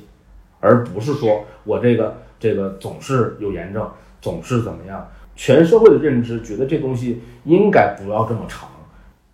[0.60, 3.90] 而不是说我这个这个总是有炎症，
[4.20, 5.08] 总是怎么样。
[5.34, 8.68] 全社会的认知觉得这东西应该不要这么长。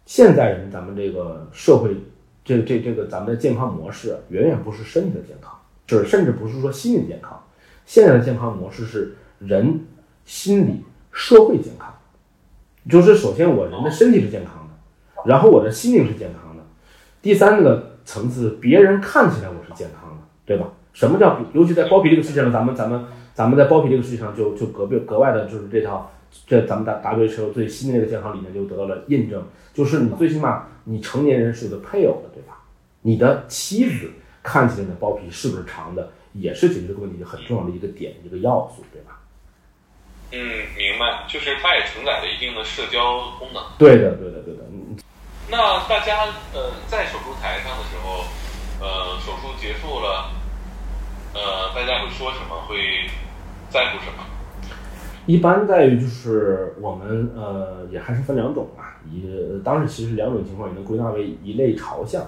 [0.06, 1.96] 现在人咱们这个社会，
[2.44, 5.52] 这这这个咱们的健康模式远远不是身体的健康。
[5.86, 7.38] 就是甚至不是说心理健康，
[7.84, 9.80] 现在的健康模式是人
[10.24, 11.92] 心理社会健康，
[12.88, 16.62] 就是首先我人的身体是健康的，然后我的心灵是健康的，
[17.20, 20.68] 第三个层次别人看起来我是健康的，对吧？
[20.94, 26.10] 什么叫尤其在包皮这个事情上，咱们咱们咱们在包皮这个事情上就就格别格外的就是这套
[26.46, 29.42] 这咱们 WHO 最新的这个健康理念就得到了印证，
[29.72, 32.58] 就是你最起码你成年人是有个配偶的，对吧？
[33.02, 34.10] 你的妻子。
[34.46, 39.18] 看起来的包皮是不是长的，也是解决这个问题很重要的一个点，一个要素，对吧？
[40.32, 40.38] 嗯，
[40.76, 43.64] 明白，就是它也承载了一定的社交功能。
[43.78, 44.64] 对的，对的，对的。
[45.48, 48.26] 那大家呃在手术台上的时候，
[48.84, 50.28] 呃手术结束了，
[51.32, 52.66] 呃大家会说什么？
[52.68, 53.08] 会
[53.70, 54.26] 在乎什么？
[55.26, 59.24] 一般在于就是我们呃也还是分两种吧，一
[59.64, 62.22] 当时其实两种情况也能归纳为一类朝向。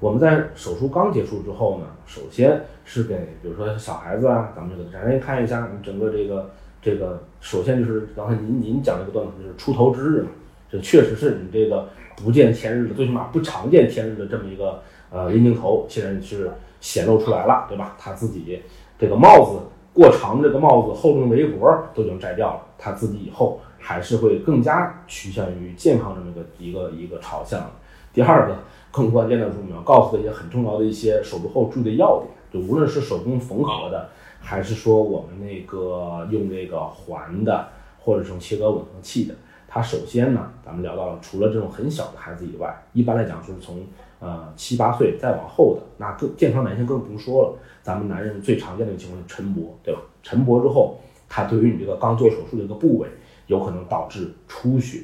[0.00, 6.50] 我们在手术刚结束之后呢，首先是给，比如说小孩子啊，咱们这个展开看一下你整个这个
[6.82, 10.28] 这个，首先就是刚才您您讲这个段子就是出头之日嘛，
[10.70, 17.96] 这确实是你这个不见天日的，最起码不常见天日的这么一个呃阴茎头，现在是显露出来了，对吧？
[17.98, 18.60] 他自己
[18.98, 19.60] 这个帽子
[19.94, 27.70] 过长的这个帽子，厚重围脖都已经摘掉了，他自己以后还是会更加趋向于健康这么一个一个一个朝向。
[28.12, 28.56] 第二个。
[28.96, 32.30] 更关键的是，我们要告诉他一些很重要的一些手术后注意的要点。
[32.52, 34.08] 就无论是手工缝合的，
[34.40, 39.34] 还是说我们那个用那个环的，或者是用切割吻合器的，
[39.66, 43.84] 它首先呢，咱们聊到了，除了这种很小的孩子以外，一般来讲就是从
[44.24, 47.58] 呃七八岁再往后的，那更健康男性更不用说了。
[47.82, 50.00] 咱们男人最常见的一个情况是晨勃，对吧？
[50.22, 53.06] 晨勃之后，它对于你这个刚做手术的一个部位，
[53.46, 55.02] 有可能导致出血、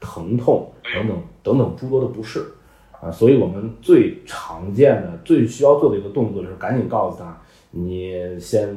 [0.00, 2.42] 疼痛等等等等诸多的不适。
[3.02, 7.36] 啊，所以我们最常见的、最需要做的一个动作就是赶紧告诉他，
[7.72, 8.74] 你先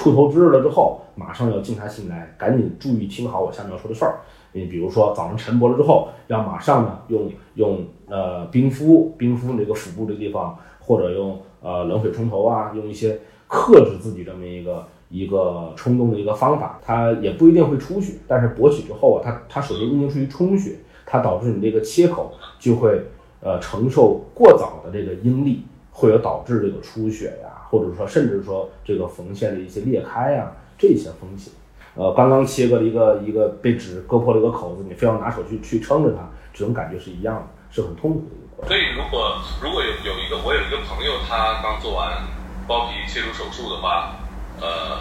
[0.00, 4.20] 出头之日了之后，马上要静下心来，赶紧注意听好我下面要说的事儿。
[4.52, 16.80] 你比如说早上晨勃了之后，要马上呢用用呃冰敷冰敷这个腹部的地方，或者用呃冷水冲头啊，用一些克制自己这么一个一个冲动的一个方法。
[16.82, 23.02] 它也不一定会出血，但是勃起之后啊，它它首先一定处于充血，它导致你这个切口就会。
[23.42, 31.52] 呃，承受过早的这个阴力，会有导致这个出血呀，或者说甚至说这个缝线的一些裂开啊，这些风险。
[31.94, 38.68] 呃，刚刚切割了一个一个被纸割破了一个口子，你非要拿手去去撑着它，这种感觉是一样的，是很痛苦的一个过程。
[38.68, 42.22] 所以，如果如果有有一个我有一个朋友，他刚做完
[42.66, 44.16] 包皮切除手术的话，
[44.60, 44.98] 呃，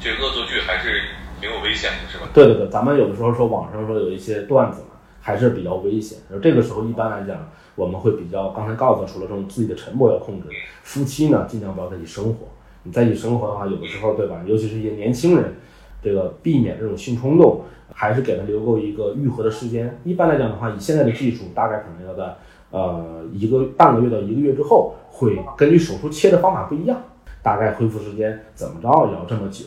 [0.00, 1.02] 这恶作剧还是
[1.40, 2.28] 挺有危险的，是吧？
[2.32, 4.86] 对对对，咱们有的时候说网上说有一些段子嘛。
[5.24, 10.48] 还是比较危险，而这个时候一般来讲，我们会比较刚才告诉他，除了这种自己的沉默要控制，
[10.82, 12.48] 夫妻呢尽量不要在一起生活。
[12.82, 14.42] 你在一起生活的话，有的时候对吧？
[14.46, 15.56] 尤其是一些年轻人，
[16.02, 20.00] 这个避免这种性冲动，还是给他留够一个愈合的时间。
[20.04, 22.36] 一般来讲的话，以现在的技术，大概可能要在
[22.70, 27.02] 呃一个半个月到一个月之后，会根据手术切的方法不一样，
[27.42, 29.64] 大概恢复时间怎么着也要这么久。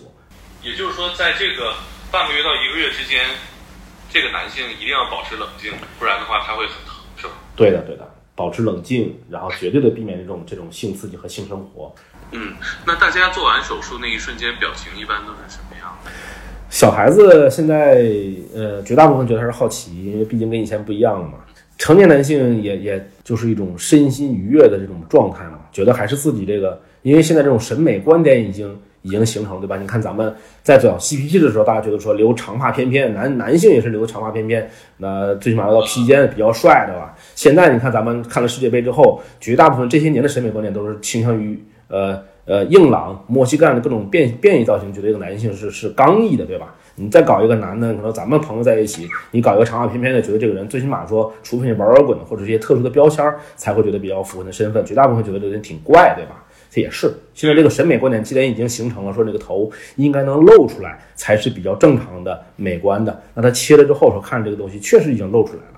[0.62, 1.74] 也就是说，在这个
[2.12, 3.22] 半个月到一个月之间。
[4.08, 6.95] 这个男性一定要保持冷静，不然的话他会很疼，
[7.56, 11.94] 对的，对的，保持冷静，然后绝对的避免这种这种性刺激和性生活。
[12.32, 12.54] 嗯，
[12.86, 16.12] 那大家做完手术那一瞬间表情一般都是什么样的？
[16.70, 18.06] 小孩子现在
[18.54, 21.36] 呃，绝大部分觉得他是好奇，因为毕竟跟以前不一样了嘛。
[21.78, 28.78] 成年男性也也就是一种身心愉悦的这种状态嘛，觉得还是自己这个，因为现在这种审美观点已经。
[29.06, 29.78] 已经形成，对吧？
[29.78, 37.15] 你看咱们在早 C P T 的时候，大家觉得说留长发翩翩，男男性也是留长发翩翩，那最起码要到披肩比较帅，对吧？
[37.36, 46.74] 现在你看咱们看了世界杯之后，绝大部分这些年的审美观念都是倾向于呃呃硬朗、莫西干的各种变变异造型，觉得这个男性是是刚毅的，对吧？
[46.96, 54.86] 你再搞一个男的，可能咱们朋友在一起，你搞一个长发翩翩的，觉得这个人最起码说，除非你玩摇滚或者一些特殊的标签，才会觉得比较符合你的身份。
[54.86, 56.42] 绝大部分觉得这个人挺怪，对吧？
[56.72, 63.22] 这也是现在这个审美观念既然已经形成了，说这个头应该能露出来才是比较正常的、美观的。
[63.34, 65.75] 那他切了之后说，看这个东西确实已经露出来了。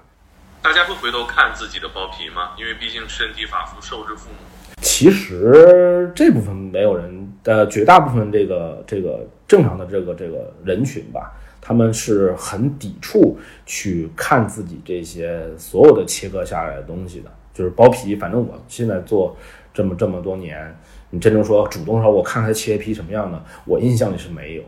[0.61, 2.51] 大家会回头看自己的包皮吗？
[2.57, 4.35] 因为毕竟身体发肤受之父母。
[4.81, 17.31] 其实这部分没有人，呃，绝大部分这个这个正常的这个这个人群吧，他们是很抵触去看自己这些所有的切割下来的东西的。
[17.53, 19.35] 就是包皮，反正我现在做
[19.73, 20.75] 这么这么多年，
[21.09, 24.63] 你真正说主动说我看看切皮什么样的，我印象里是没有，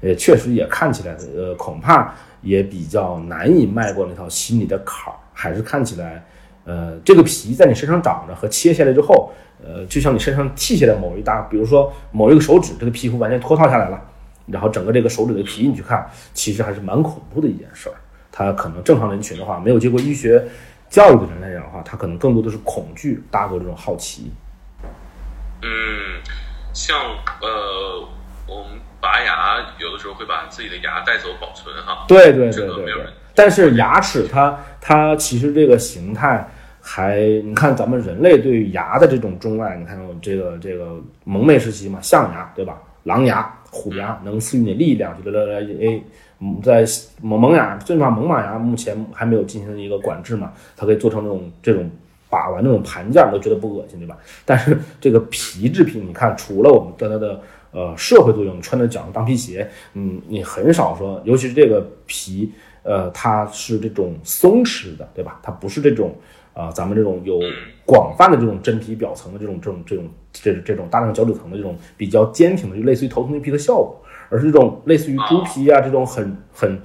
[0.00, 6.24] 呃，确实也看起来，呃，恐怕也比较难以迈过那套心理的坎儿，还是看起来。
[6.66, 9.30] 呃，这个皮在你身上长着和切下来之后，
[9.62, 14.00] 呃，就像你身上剃下来某一大，比如说某一个手指，这个皮肤完全脱套下来了，
[14.46, 17.94] 然后整个这个手指的皮你去看，其实还是蛮恐怖的一件事儿。
[18.32, 20.42] 他可能正常人群的话，没有接过医学
[20.88, 24.32] 教育的人来讲的话，他可能更多的是恐惧大过这种好奇。
[25.60, 25.68] 嗯，
[26.72, 26.96] 像
[27.42, 28.08] 呃，
[28.48, 32.06] 我们拔牙有的时候会把自己的牙带走保存哈。
[32.08, 33.04] 对对对对对。
[33.34, 36.48] 但是牙齿它它其实这个形态
[36.80, 42.80] 还，你看咱们人类对于牙的这种钟爱，你看这个这个蒙昧时期嘛，象牙对吧？
[43.02, 46.02] 狼牙、虎牙能赐予你力量，觉得哎，
[46.62, 46.84] 在
[47.20, 51.90] 蒙蒙牙最起码猛犸牙目前还没有进行一个管制嘛，它可以做成那种这种
[52.30, 54.16] 把玩那种盘件，都觉得不恶心对吧？
[54.46, 57.40] 但是这个皮制品，你看除了我们的它的
[57.74, 62.50] 呃社会作用，穿在脚上当皮鞋，嗯，你很少说，尤其是这个皮。
[62.86, 65.40] 呃，它是这种松弛的，对吧？
[65.42, 66.14] 它不是这种，
[66.52, 67.40] 啊，咱们这种有
[67.86, 76.78] 广泛的这种真皮表层的这种这种这种这这种大量角质层的这种比较坚挺的，就类似于头层皮的效果，而是这种类似于猪皮啊这种很很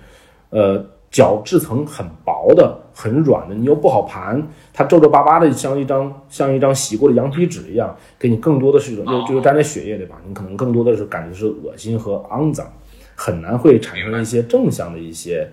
[0.51, 10.17] 呃角质层很薄的、很软的，你又不好盘，它皱皱巴巴的，像一张像一张洗过的羊皮纸一样，给你更多的是一种就就沾着血液，对吧？
[10.25, 12.71] 你可能更多的是感觉是恶心和肮脏，
[13.15, 15.51] 很难会产生一些正向的一些。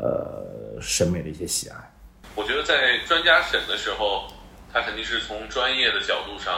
[0.00, 1.74] 呃，审美的一些喜爱，
[2.36, 4.28] 我觉得在专家审的时候，
[4.72, 6.54] 他肯定是从专业的角度上，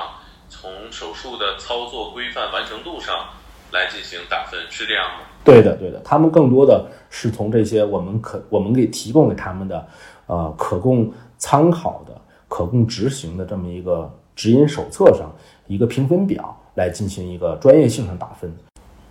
[0.50, 3.30] 从手术的操作规范完成度上
[3.72, 5.26] 来进行打分，是这样吗？
[5.44, 9.86] 对的，对的，他们更多的是从这些我们可我们给提供给他们的，
[10.26, 12.14] 呃，可供参考的、
[12.48, 15.30] 可供执行的这么一个指引手册上
[15.66, 18.54] 一个评分表来进行一个专业性上打分。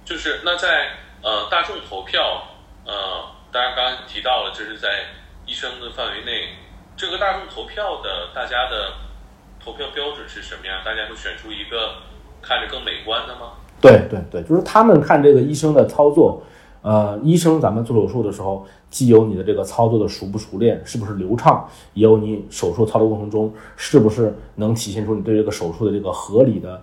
[0.05, 0.89] 就是那在
[1.21, 2.43] 呃大众投票
[2.85, 3.37] 呃。
[3.51, 5.05] 大家，刚刚提到了，这是在
[5.47, 6.53] 医生的范围内。
[6.95, 8.93] 这个大众投票的，大家的
[9.59, 10.83] 投票标准是什么样？
[10.85, 11.95] 大家会选出一个
[12.43, 13.53] 看着更美观的吗？
[13.81, 16.41] 对对对，就是他们看这个医生的操作。
[16.81, 26.81] 呃，医生咱们做手术的时候，既有你的这个操作的熟不熟练，是不是流畅，也有你手术操作过程中是不是能体现出你对这个手术的这个合理的。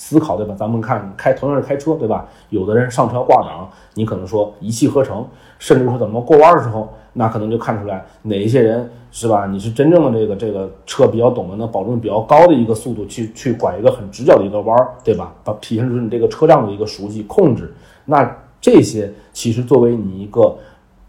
[0.00, 0.54] 思考对吧？
[0.56, 2.28] 咱们看开同样是开车对吧？
[2.50, 5.26] 有的人上车挂档，你可能说一气呵成，
[5.58, 9.46] 甚至说怎么过弯的时候，那可能就看出来哪一些人是吧？
[9.46, 15.34] 你是真正的这个这个车比较懂的能保证比较高的一个速度去去拐一个很直角的一个弯儿，对吧？
[15.44, 17.72] 把体现出你这个车辆的一个熟悉控制。
[18.04, 20.56] 那这些其实作为你一个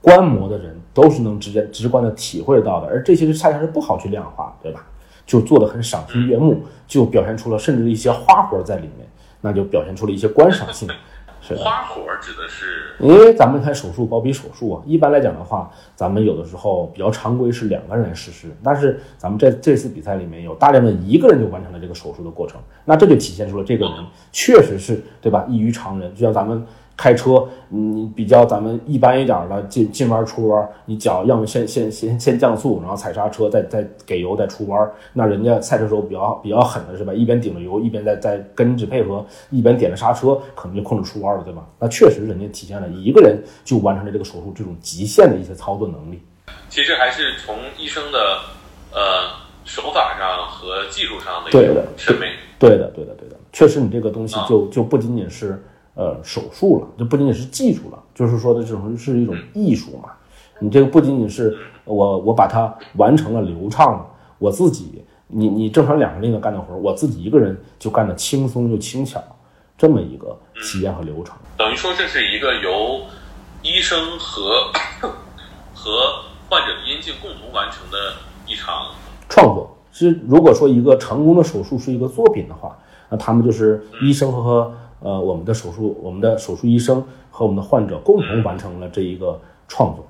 [0.02, 4.86] 观摩的人，都是能直接直观的体会到的，而这些是恰恰是不好去量化，对吧？
[5.26, 9.08] 就做的很赏心悦目，就表现出了甚至一些花活在里面，
[9.42, 10.88] 那就表现出了一些观赏性。
[11.42, 12.96] 是花活指的是？
[13.00, 23.96] 因为咱们看手术包皮手术啊，一般来讲的话，咱们有的时候比较常规是两个人来实施，但是咱们在这次比赛里面有大量的一个人就完成了这个手术的过程，那这就体现出了这个人
[24.32, 25.46] 确实是对吧？
[25.50, 26.66] 异于常人，就像咱们。
[27.00, 34.92] 开车，你比较咱们一般一点的进进弯出弯，你脚要么先先先先降速，然后踩刹车，再再给油再出弯。
[35.14, 37.14] 那人家赛车手比较比较狠的是吧？
[37.14, 41.66] 一边顶着油，一边在在跟着配合，一边点着刹车，可能就控制出弯了，对吧？
[41.80, 46.22] 那确实人家体现了一个人就完成了这个手术这种极限的一些操作能力。
[46.68, 48.20] 其实还是从医生的
[48.92, 49.00] 呃
[49.64, 55.64] 手法上和技术上的对的审美，对的对的对的，确实你这个东西就就不仅仅是。
[56.00, 60.12] 呃，手术了，这不仅仅是技术了，就是说的这种是一种艺术嘛。
[60.60, 69.22] 你这个不仅仅是我我把它完成了流畅，我自己，你你正常两个人干的活，我自己一个人就干的轻松又轻巧，
[69.78, 71.36] 这么一个体验和流程。
[71.58, 73.02] 等于说这是一个由
[73.62, 74.72] 医生和
[75.74, 75.92] 和
[76.50, 78.14] 患者的阴茎共同完成的
[78.48, 78.86] 一场
[79.28, 79.76] 创作。
[79.92, 82.78] 其实，如果说一个成功的手术是一个作品的话，
[83.10, 84.72] 那他们就是医生和
[85.02, 90.06] 呃我们的手术，我们的手术医生和我们的患者共同完成了这一个创作。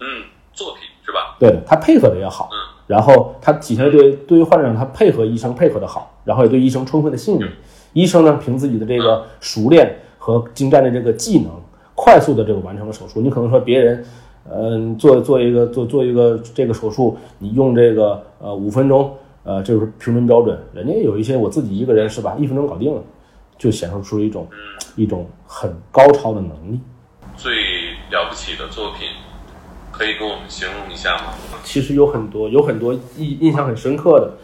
[0.00, 0.06] 嗯，
[0.52, 1.36] 作品是吧？
[1.38, 7.50] 对的，他配合的也好，嗯，然后他体现对对于患者他配合医生配合的好，然后也对医生充分的信任。
[7.92, 11.50] 医生呢，凭自己的这个熟练和精湛的这个技能，
[11.94, 13.20] 快速的这个完成了手术。
[13.20, 14.04] 你可能说别人，
[14.50, 19.14] 嗯，做做一个做做一个这个手术，你用这个呃五分钟，
[19.44, 20.58] 呃，这是平均标准。
[20.72, 23.00] 人家有一些我自己一个人是吧，一分钟搞定了，
[23.58, 24.48] 就显示出一种
[24.96, 26.80] 一种很高超的能力。
[27.36, 27.52] 最
[28.10, 29.08] 了不起的作品，
[29.90, 31.34] 可以跟我们形容一下吗？
[31.64, 34.34] 其实有很多，有很多印印象很深刻的，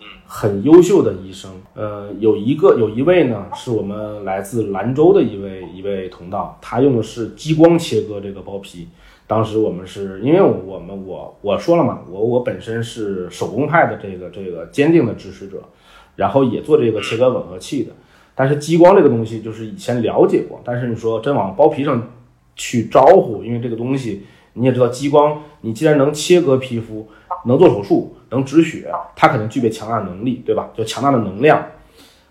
[0.00, 1.50] 嗯很优秀的医生。
[1.74, 8.88] 呃，有一个有一位呢，是我们来自兰州的一位一位同道，他用的是激光切割这个包皮。
[9.26, 15.62] 当时我们是因为我们我我说了嘛，我我本身是手工派的这个这个坚定的支持者，
[16.16, 17.92] 然后也做这个切割吻合器的。
[18.34, 22.10] 但是激光这个东西就是以前了解过，但是你说真往包皮上
[22.56, 27.08] 去招呼，因为这个东西你也知道，激光你既然能切割皮肤，
[27.46, 30.70] 能做手术，能止血，它肯定具备强大的能力，对吧？
[30.76, 31.64] 就强大的能量，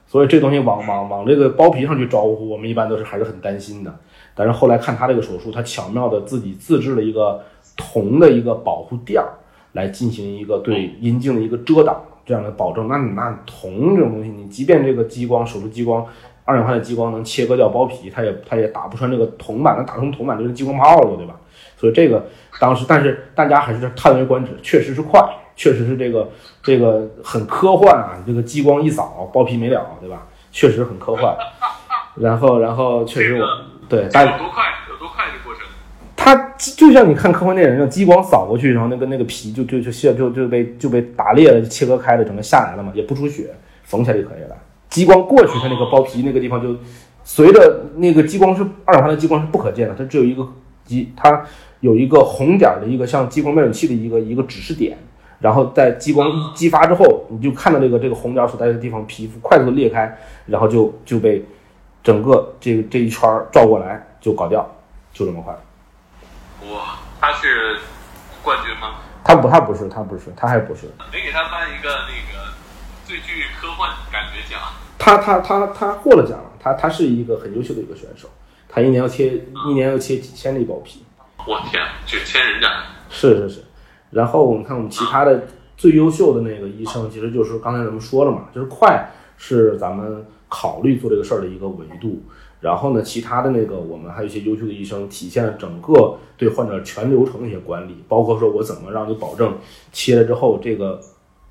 [0.08, 3.94] 所以这东西往往往这个包皮上去招呼，我们一般都是还是很担心的。
[4.36, 7.42] 但是后来看他这个手术，他巧妙的自己自制了一个
[7.78, 9.30] 铜的一个保护垫儿，
[9.74, 12.88] 来进行一个对阴茎的一个遮挡，这样的保证。
[12.88, 16.06] 那你那铜这种东西，你即便这个激光手术激光。
[16.46, 21.34] 二氧化碳激光能切割掉包皮，它也它也打不穿这个铜板，能打成铜板就是激光炮了，对吧？
[21.78, 22.28] 所以这个
[22.60, 25.22] 当时，但是大家还是叹为观止，确实是快，
[25.56, 26.30] 确实是这个
[26.62, 28.22] 这个很科幻啊！
[28.28, 30.28] 这个激光一扫，包皮没了，对吧？
[30.52, 31.34] 确实很科幻。
[32.16, 33.48] 然后，然后确实我
[33.88, 34.66] 对，大家多快？
[36.16, 43.54] 它就像你看科幻电影，让激光扫过去，然后那个那个皮就就就就就就被就被打裂了，切割开了，整个下来了嘛，也不出血，
[43.84, 44.56] 缝起来就可以了。
[44.90, 46.76] 激光过去，它那个包皮那个地方就
[47.24, 50.48] 随着那个激光是二氧化碳激光是不可见的，它只有一个
[50.86, 51.44] 激，它
[51.82, 54.98] 有一个红点的一个像激光瞄准器的一个一个指示点，
[55.40, 61.44] 然后在激光一激发之后，你就看到这个这个红点所在的地方皮肤快速裂开，然后就就被
[62.02, 64.66] 整个这个这一圈儿照过来就搞掉，
[65.12, 65.54] 就这么快。
[66.72, 67.78] 哇，他是
[68.42, 68.96] 冠军吗？
[69.24, 70.88] 他不，他不是，他不是，他还不是。
[71.12, 72.54] 没给他颁一个那个
[73.06, 74.60] 最具科幻感觉奖。
[74.98, 78.30] 他他他他获了奖了，他他是一个很优秀的一个选手，
[78.70, 81.04] 他一年要切一年要切几千粒包皮，
[81.46, 82.72] 我天，这千人斩！
[83.10, 83.64] 是是是，
[84.12, 85.46] 然后我们看我们其他的
[85.76, 92.24] 最优秀的那个医生，其实就是刚才咱们说了嘛，就是快是咱们考虑做这个事儿的一个维度，
[92.64, 99.58] 然后呢，其他的那个我们还有一些优秀的医生，体现了整个对患者全流程的一些管理，包括说我怎么让你保证
[99.92, 101.00] 切了之后这个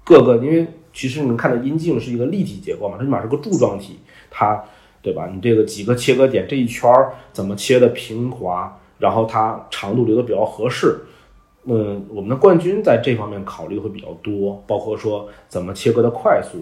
[0.02, 0.66] 各个因为。
[0.94, 3.98] 其实你能看到阴茎是一个立体结构嘛，它起码是个柱状体，
[4.30, 4.62] 它
[5.00, 5.26] 对吧？
[5.32, 10.98] 你这个几个切割点这一圈儿怎么切的平滑，然后它长度留的比较合适。
[11.64, 16.58] 嗯，我们的冠军在这方面考虑会比较多，包括说怎么切割的快速，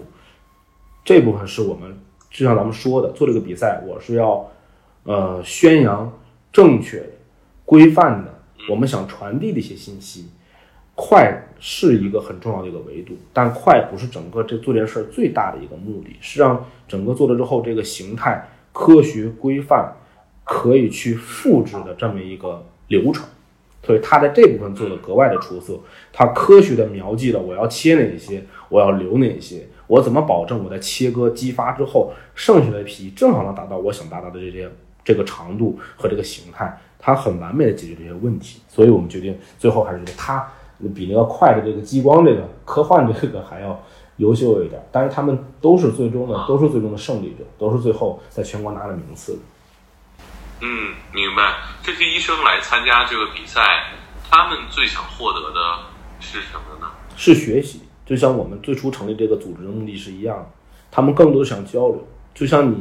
[1.03, 1.99] 这部分是我们
[2.31, 4.49] 就像咱们说的，做这个比赛我是要
[5.03, 6.11] 呃宣扬
[6.51, 7.03] 正确、
[7.65, 8.33] 规范的，
[8.69, 10.29] 我们想传递的一些信息。
[10.93, 19.93] 快是一个很重要的一个维度，但快不是整个这做这件事儿最大的一个目的，是让整个做了之后这个形态科学规范，
[20.43, 23.25] 可以去复制的这么一个流程。
[23.83, 25.79] 所以他在这部分做的格外的出色，
[26.13, 34.71] 他科学的描记了我要切哪些，我要留哪些，我怎么保证我在切割激发之后，剩下的皮正好能达到我想达到的这些
[35.03, 38.61] 这个长度和这个形态，它很完美的解决这些问题。
[38.67, 40.47] 所以我们决定最后还是它。
[40.95, 43.79] 比那个快的这个激光这个科幻这个还要
[44.17, 49.39] 优秀一点，但是他们都是最终的，都是最终的胜利者，都是最后在全国拿了名次的。
[50.61, 51.53] 嗯，明白。
[51.83, 53.61] 这些医生来参加这个比赛，
[54.27, 55.59] 他们最想获得的
[56.19, 56.89] 是什么呢？
[57.15, 60.45] 是学习，就像我们最初成立这个组织的目的是一样的。
[60.91, 62.75] 他们更多想交流，就像你，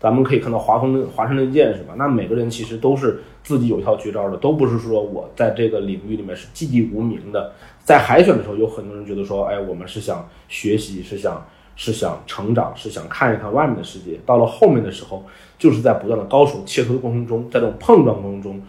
[0.00, 1.94] 咱们可以看到华丰华山论剑是吧？
[1.96, 3.22] 那每个人其实都是。
[3.44, 7.52] 自己有一套绝招的，都不是说我在这个领域里面是寂寂无名的。
[7.82, 14.16] 在海选的时候，有很多人觉得说，哎，我们是想学习，是想是想成长，是想看一看外面的世界。
[14.24, 15.24] 到了后面的时候，
[15.58, 18.62] 就是在不断的高手切磋的过程中，在这种碰撞过程中，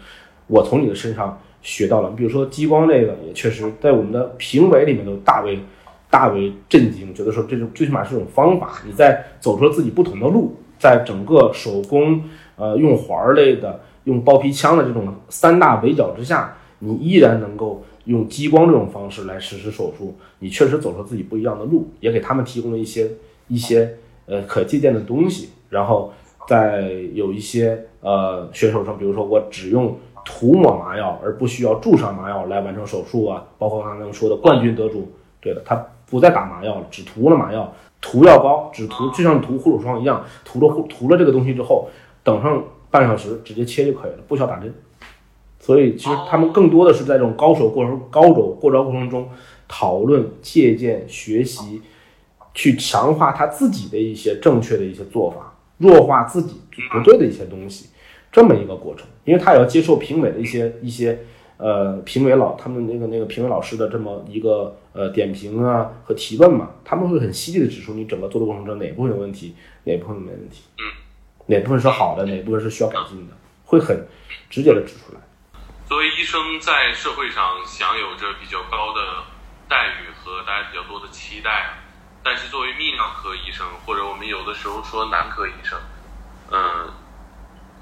[0.47, 2.09] 我从你的身上学到了。
[2.09, 5.59] 比如说激光这个，也确实在我们的评委里面都大为
[6.13, 8.73] 大为震惊，觉得说这种最起码是种方法。
[8.85, 10.55] 你在走出了自己不同的路。
[10.79, 12.21] 在整个手工
[12.57, 23.09] 呃用环儿类的、用包皮枪的这种三大围剿之下，你依然能够用激光这种方式来实施手术，你确实走出自己不一样的路，也给他们提供了一些
[23.47, 25.51] 一些呃可借鉴的东西。
[25.69, 26.11] 然后
[26.49, 35.07] 在有一些呃选手上，比如说我只用涂抹麻药，而不需要注射麻药来完成手术啊，包括刚才说的冠军得主，
[35.39, 41.89] 对的，他不再打麻药了，只涂了麻药，涂药膏，只涂就像涂护手霜一样，涂了护涂了这个东西之后，
[42.23, 44.71] 等上半小时直接切就可以了，不需要打针。
[45.59, 49.27] 所以其实他们更多的是在这种高手过程、高手过招过程中
[49.67, 51.81] 讨论、借鉴、学习，
[52.53, 56.61] 去强化他自己的一些正确的一些做法，弱化自己
[56.91, 57.89] 不对的一些东西，
[58.31, 59.07] 这么一个过程。
[59.25, 61.17] 因为他也要接受评委的一些一些
[61.57, 70.85] 呃评委老他们那个那个评委老师的这么一个呃点评啊和提问嘛，他们会很犀利的指出你整个做的过程中哪部分有问题，哪部分没问题，嗯，
[71.47, 73.33] 哪部分是好的，哪部分是需要改进的，
[73.65, 74.07] 会很
[74.49, 75.19] 直接的指出来。
[75.87, 79.23] 作为医生，在社会上享有着比较高的
[79.67, 81.73] 待遇和大家比较多的期待，
[82.23, 85.77] 但是作为泌尿科医生，或者我们有的时候说男科医生，
[86.51, 86.89] 嗯，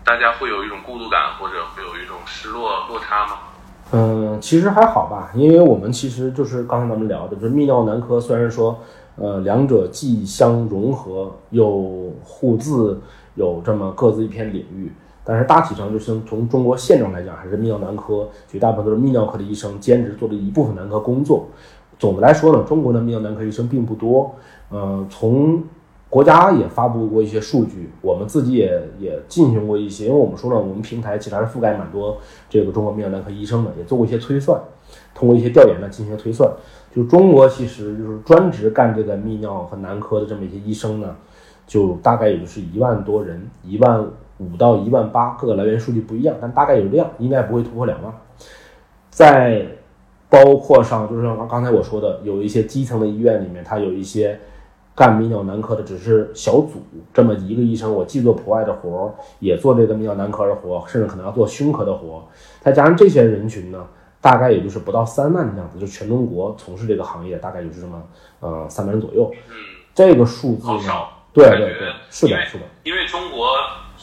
[0.03, 3.39] 大家会有一种孤独感，或者会有一种失落落差吗？
[3.93, 8.79] 嗯，其实还好吧，因为我们其实就是刚才咱们聊的，就是泌尿男科，虽然说
[9.17, 13.01] 呃两者既相融合，又互自
[13.35, 14.91] 有这么各自一片领域。
[15.23, 21.45] 但是大体上，就是从中国现状来讲，还是泌尿男科绝大部分都是泌尿科的医生兼职做的一部分男科工作。
[21.99, 24.33] 总的来说呢，中国的泌尿男科医生并不多。
[24.69, 25.61] 呃，从
[26.11, 32.17] 国家也发布过一些数据，我们自己也也进行过一些，因为我们说了，我们平台其实还是覆盖蛮多
[32.49, 34.61] 这个中国泌尿男科医生的，也做过一些推算，
[35.15, 36.51] 通过一些调研呢进行推算，
[36.93, 41.15] 就中国其实就是专职干这个泌尿和男科的这么一些医生呢，
[41.65, 44.05] 就大概也就是一万多人，一万。
[44.41, 48.11] 五到一万八，各个来源数据不一样，但大概有量，应该不会突破两万。
[49.11, 49.63] 在
[50.27, 54.39] 包括上，就是像刚才我说的，有一些基层的医院里面，它有一些
[54.95, 56.83] 干泌尿男科的，只是小组
[57.13, 62.21] 这么一个医生，我既做普外的活儿，也做这个泌尿男科的活儿，甚至可能要做胸科的活儿。
[62.61, 63.85] 再加上这些人群呢，
[64.19, 68.01] 大概也就是不到三万的样子，就全中国从事这个行业，大概就是这么
[68.39, 69.31] 呃三万人左右。
[69.49, 69.55] 嗯，
[69.95, 70.93] 这个数字呢，
[71.33, 73.47] 对对对，是的，是的，因为中国。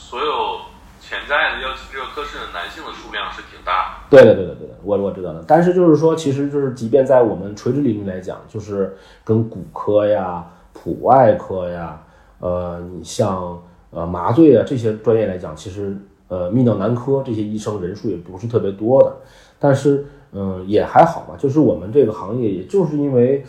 [0.01, 0.61] 所有
[1.01, 4.17] 潜在的要进这个科室的男性的数量是挺大的。
[4.17, 5.45] 对的，对的，对的，我我知道的。
[5.47, 10.47] 但是就是说，其实就是即便在我们垂直领域来讲，就是跟骨科呀、
[10.85, 12.01] 普外科呀，
[12.39, 13.61] 呃，你像
[13.91, 15.97] 呃麻醉啊这些专业来讲，其实
[16.29, 19.17] 呃泌尿男科这些医生人数也不是特别多的。
[19.59, 23.45] 但是嗯也还好吧，就是我们这个行业，也就是因为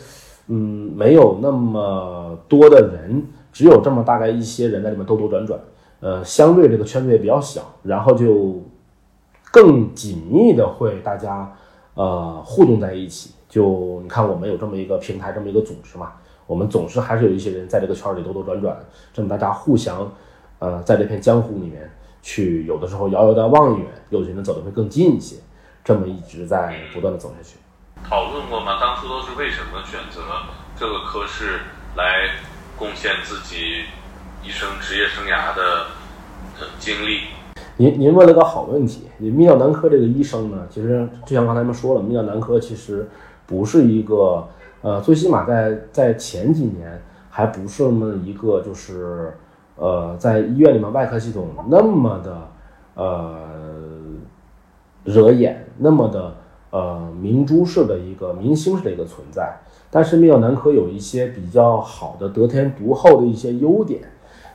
[0.48, 3.22] 嗯没有那么多的人，
[3.52, 5.58] 只有这么大概一些人在里面兜兜转转。
[6.00, 8.60] 呃，相对这个圈子也比较小，然后就
[9.52, 11.52] 更紧密的会大家
[11.94, 13.32] 呃互动在一起。
[13.50, 16.12] 就你看，我们有这么一个平台，这么一个组织嘛，
[16.50, 18.76] 我们总是还是有一些人在这个圈里兜兜转转，
[19.12, 20.10] 这么大家互相
[20.58, 21.88] 呃在这片江湖里面
[22.22, 25.36] 去，有的时候遥遥的望一远，有些人走的会更近一些，
[25.84, 27.56] 这么一直在不断的走下去。
[28.02, 28.80] 讨论过吗？
[28.80, 30.22] 当初都是为什么选择
[30.76, 31.60] 这个科室
[31.96, 32.30] 来
[32.76, 33.84] 贡献自己？
[34.42, 35.88] 一生职业生涯的
[36.78, 37.20] 经历，
[37.76, 39.02] 您您问了个好问题。
[39.20, 43.06] 泌尿男科这个医生呢，其实就像刚才们说了，泌尿男科其实
[43.46, 44.48] 不是一个
[44.82, 49.32] 呃，最起码在在前几年还不是那么一个就是
[49.76, 52.48] 呃，在医院里面外科系统那么的
[52.94, 53.38] 呃
[55.04, 56.34] 惹眼，那么的
[56.70, 59.58] 呃明珠式的一个明星式的一个存在。
[59.90, 64.02] 但是泌尿男科有一些比较好的得天独厚的一些优点。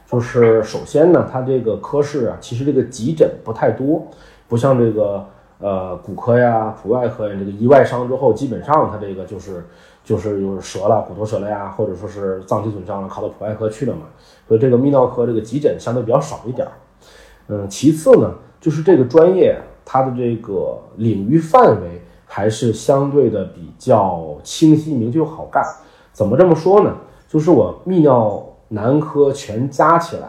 [0.07, 4.07] 就是首先呢，它这个科室啊，其实这个急诊不太多，
[4.47, 5.26] 不像这个
[5.59, 9.65] 呃骨科呀、普外科呀，这个意外伤之后，基本上它这个就是
[10.06, 14.03] 就是有折了，骨头折了呀，或者说是脏器损伤了，考到普外科去了嘛。
[14.47, 16.72] 所以这个泌尿科这个急诊相对比较少一点儿。
[17.47, 25.62] 嗯，其次呢，就是这个专业它的这个领域范围还是相对的比较清晰明确好干。
[26.14, 26.95] 怎么这么说呢？
[27.28, 28.41] 就是我泌尿。
[28.70, 30.28] 男科全加起来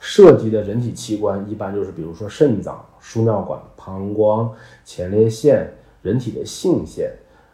[0.00, 4.50] 涉及的人体器官，一般就是比如说肾脏、输尿管、膀胱、
[4.84, 5.72] 前列腺、
[6.02, 7.08] 人体的性腺，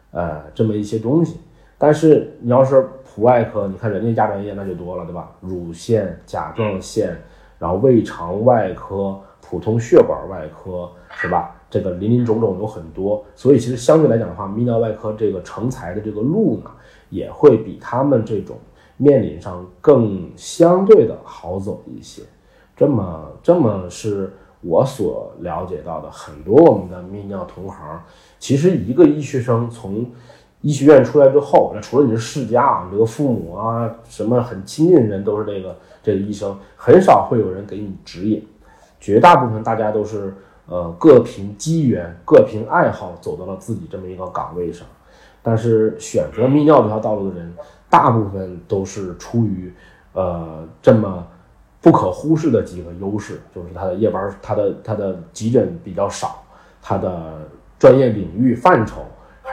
[0.09, 1.37] 呃，这么一些东西。
[1.83, 5.29] 但是你要是普外科，你看人家加专业那就多了，对吧？
[5.41, 7.13] 乳腺、甲状腺，
[7.59, 11.53] 然后胃肠外科、普通血管外科，是吧？
[11.69, 13.21] 这个林林总总有很多。
[13.35, 16.71] 所以其实相对来讲的话，泌尿外科这个成才的这个路呢，
[17.09, 18.55] 也会比他们这种。
[18.95, 22.21] 面临上更相对的好走一些，
[22.77, 24.31] 这么这么是
[24.61, 28.01] 我所了解到的，很多我们的泌尿同行，
[28.39, 30.05] 其实一个医学生从
[30.63, 38.47] 医学院出来之后，那除了你是世家啊，你这个父母啊，什么很亲近的人都是这个这个医生，很少会有人给你指引，
[38.97, 40.33] 绝大部分大家都是
[40.67, 44.87] 呃各凭机缘、各凭爱好走到了自己这么一个岗位上。
[45.41, 47.53] 但是选择泌尿这条道路的人，
[47.89, 49.73] 大部分都是出于
[50.13, 51.27] 呃这么
[51.81, 56.41] 不可忽视的几个优势，就是他的夜班，他的他的急诊比较少，
[56.81, 57.41] 他的
[57.77, 59.01] 专业领域范畴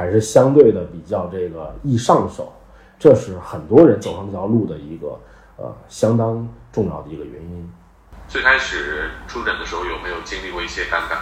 [0.01, 2.51] 还是相对的比较这个易上手，
[2.99, 5.09] 这是很多人走上这条路的一个
[5.59, 7.71] 呃相当重要的一个原因。
[8.27, 11.19] 最开始出诊的时候有没有经历过一些尴尬？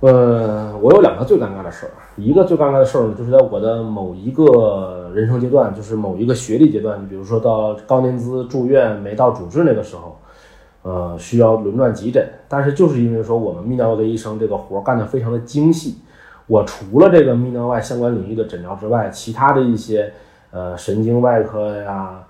[0.00, 10.18] 呃，我有两个最尴尬的事儿，一个最尴尬的事儿呢，就是在我的某一个人生阶段，就是某一个学历阶段，你比如说到高年资住院没到主治那个时候，
[10.82, 15.98] 呃，需要轮转急诊，但是就是因为说我们泌尿外科医生这个活儿干得非常的精细，
[16.48, 20.12] 我除了这个泌尿外相关领域的诊疗之外，其他的一些
[20.50, 22.24] 呃神经外科呀，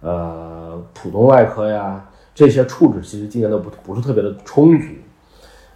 [0.00, 2.02] 呃普通外科呀
[2.34, 4.86] 这些处置，其实今年都不不是特别的充足。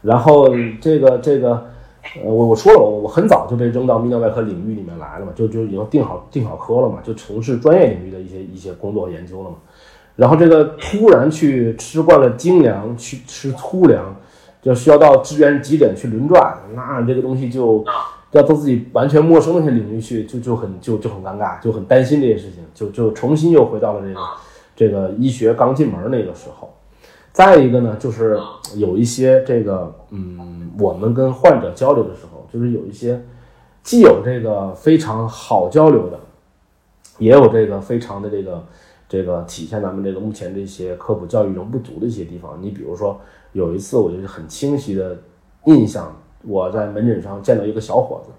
[0.01, 0.49] 然后
[0.81, 1.67] 这个这个，
[2.25, 9.57] 呃，我我说了，我我很早就被扔到泌尿外科领域里面来了嘛，就就已经定好定好科了嘛，就从事专业领域的一些一些工作和研究了嘛。
[10.15, 14.15] 然后这个突然去吃惯了精粮，去吃粗粮，
[14.61, 17.85] 就需要到支援急诊去轮转，那这个东西就
[18.33, 24.21] 要到自己完全陌生的一些领域去，就就很就就很尴尬，就很担心这些事情，就就重新又回到了这个
[24.77, 26.75] 这个医学刚进门那个时候。
[27.31, 28.37] 再一个呢，就是
[28.75, 33.23] 有一些这个，嗯，我们跟患者交流的时候，就是有一些
[33.85, 36.19] 既有这个非常好交流的，
[37.19, 38.67] 也有这个非常的这个
[39.09, 42.59] 这个体现咱们这个目前这些科普教育中不足的一些地方。
[42.61, 43.21] 你比如说，
[43.53, 45.17] 有一次我就是很清晰的
[45.65, 48.31] 印象，我在门诊上见到一个小伙子，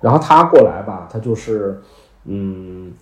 [0.00, 1.80] 然后他过来吧，他就是
[2.24, 2.92] 嗯，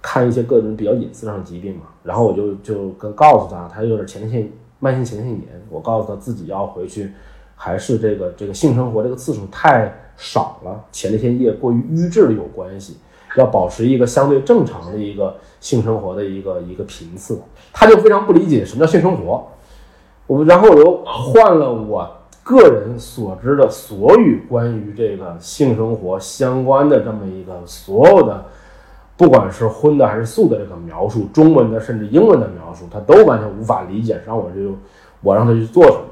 [0.00, 4.50] 看一些个人比较隐私上的疾病嘛，然后我就就跟告诉他，他有点前列腺。
[4.78, 7.10] 慢性前列腺炎，我告诉他自己要回去，
[7.54, 12.98] 还是这个这个性生活这个次数太少了，前列腺液过于瘀滞有关系，
[13.38, 17.40] 要保持一个相对正常的一个性生活的一个一个频次。
[17.72, 19.48] 他就非常不理解什么叫性生活，
[20.26, 22.08] 我然后我又换了我
[22.42, 28.44] 个人所知的所有关于这个性生活相关的这么一个所有的。
[29.18, 34.20] 不管是荤的还是素的，这个描述，中文的甚至英文的描述，他都完全无法理解。
[34.26, 34.76] 让我就
[35.22, 36.04] 我让他去做什么，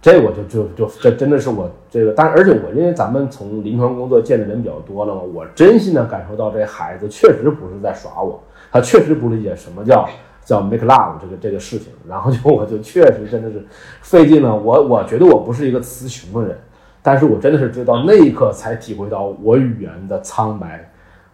[0.00, 8.40] 这我就就就这真的是我这个，但而且我因为咱们从临床工作见的人比较多了嘛，我真心的感受到这孩子确实不是在耍我，
[8.70, 10.08] 他确实不理解什么叫
[10.48, 11.92] 叫 make love 这个这个事情。
[12.08, 13.66] 然后就我就确实真的是
[14.00, 14.56] 费劲了。
[14.56, 16.58] 我我觉得我不是一个词穷的人，
[17.02, 20.90] 但是我真的是直到那一刻才体会到我语言的苍白。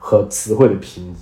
[0.07, 1.17] 和词汇的贫瘠，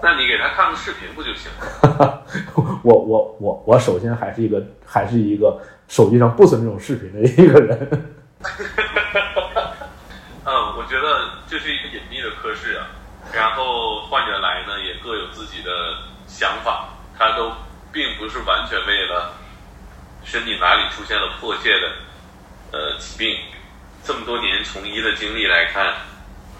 [0.00, 1.50] 那你给他看个视频不就行
[1.98, 2.22] 了？
[2.84, 7.76] 我我我我首先还是一个还是一个手机上不存这种视频的一个人。
[10.46, 12.86] 嗯，我觉得这是一个隐秘的科室啊，
[13.34, 15.70] 然后患者来呢也各有自己的
[16.28, 16.90] 想法，
[17.22, 17.52] 他都
[17.92, 19.34] 并不是完全为了
[20.24, 21.86] 身体哪里出现了迫切的
[22.72, 23.36] 呃疾病。
[24.02, 25.94] 这么多年从医的经历来看，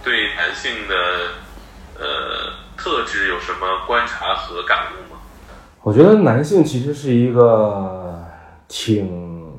[0.04, 0.94] 对男性的。
[1.94, 5.20] 呃，特质有什么观察和感悟吗？
[5.82, 8.24] 我觉得男性其实是一个
[8.66, 9.52] 挺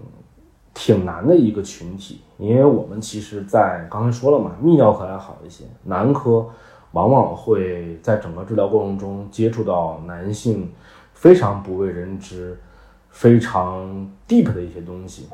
[0.73, 6.49] 挺难的一个群体，因为我们其实，在刚才说了嘛，泌尿科还好一些，男科
[6.93, 10.73] 往往会在整个治疗过程中接触到男性
[11.13, 12.57] 非常不为人知、
[13.09, 15.27] 非常 deep 的一些东西。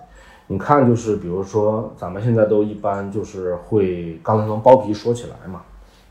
[0.48, 5.62] 你看，就是比如说，咱们现在都一般就是会刚才从包皮说起来嘛。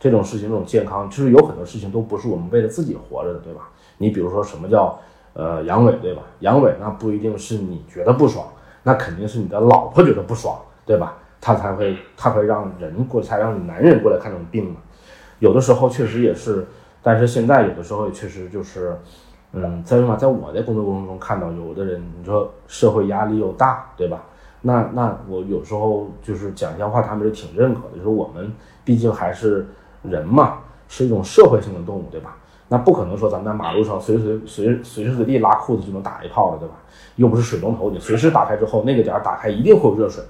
[0.01, 3.69] 这种事情，这种健康，其实有很多事情都不是我们为了自己活着的，对吧？
[3.99, 4.97] 你比如说什么叫
[5.33, 6.23] 呃阳痿，对吧？
[6.39, 8.47] 阳痿那不一定是你觉得不爽，
[8.85, 10.57] 那肯定是你的老婆觉得不爽，
[10.87, 11.16] 对吧？
[11.41, 14.77] 他才会他会让人过，才让你男人过来看这种病嘛。
[15.41, 16.64] 有的时候确实也是，
[17.03, 18.97] 但是现在有的时候也确实就是，
[19.53, 24.22] 嗯，在什么，在我的工作过程中看到有的人，你说社会压力又大，对吧？
[24.62, 28.53] 那那我有时候就是讲一些话，他们是挺认可的，就是我们
[28.84, 29.66] 毕竟还是。
[30.05, 32.36] 人嘛，是一种社会性的动物，对吧？
[32.68, 36.76] 那不可能说咱们在马路上随随随随时随地拉裤子就能打一炮了，对吧？
[37.16, 40.22] 又不是水龙头，你随时打开之后，那个点儿打开一定会有热水。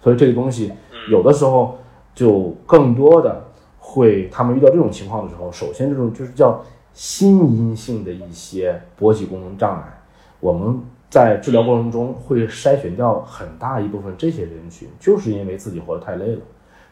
[0.00, 0.72] 所以这个东西
[1.10, 1.76] 有的时候
[2.14, 3.42] 就更多的
[3.80, 6.62] 会，他们遇到这种情况的时候，首先这种就是叫
[6.96, 10.00] 心因性的一些勃起功能障碍，
[10.40, 10.80] 我们
[11.10, 16.40] 在治疗过程中会筛选掉很大一部分这些人群，就是因为自己活得太累了，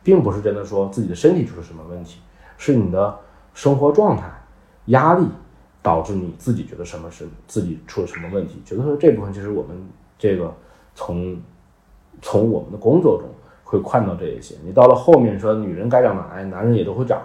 [0.03, 2.21] 并不是真的说自己的身体出了什么问题，
[2.59, 3.19] 是你的
[3.55, 4.31] 生活状态、
[4.89, 5.27] 压力
[5.83, 8.61] 导致你自己觉得什么是自己出了什么问题。
[8.63, 9.75] 觉得说这部分其实我们
[10.19, 10.55] 这个
[10.95, 11.41] 从
[12.21, 13.31] 从我们的工作中
[13.65, 14.55] 会看到这一些。
[14.67, 17.23] 你到了后面说女人该长奶，男人也都会长。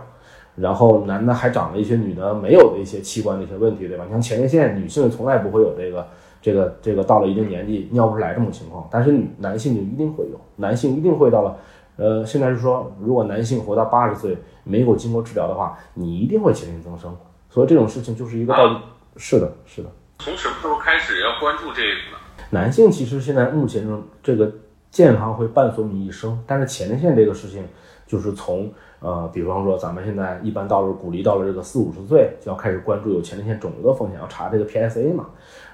[0.59, 4.03] 然后男的还长了一些女的没有的一些器官的一些问题，对吧？
[4.05, 6.07] 你像前列腺，女性从来不会有这个
[6.41, 11.57] 这个这个到了一定年纪尿不出来这种情况，但是女男性就一定会有，男性一定会到了，
[11.97, 17.15] 呃，现在是说，如果男性活到八十岁没有经过治疗的话，你一定会前列腺增生，
[17.49, 18.77] 所以这种事情就是一个道理。
[19.17, 19.89] 是的，是的。
[20.19, 22.17] 从什么时候开始要关注这个呢？
[22.51, 24.51] 男性其实现在目前中这个
[24.91, 27.63] 健康会伴随你一生，但是前列腺这个事情
[28.05, 28.71] 就是从。
[29.01, 35.27] 呃，比方说，咱们现在一般到了鼓励到了这个四五十岁，就要开始关注有前列腺肿瘤的风险，要查这个 PSA 嘛。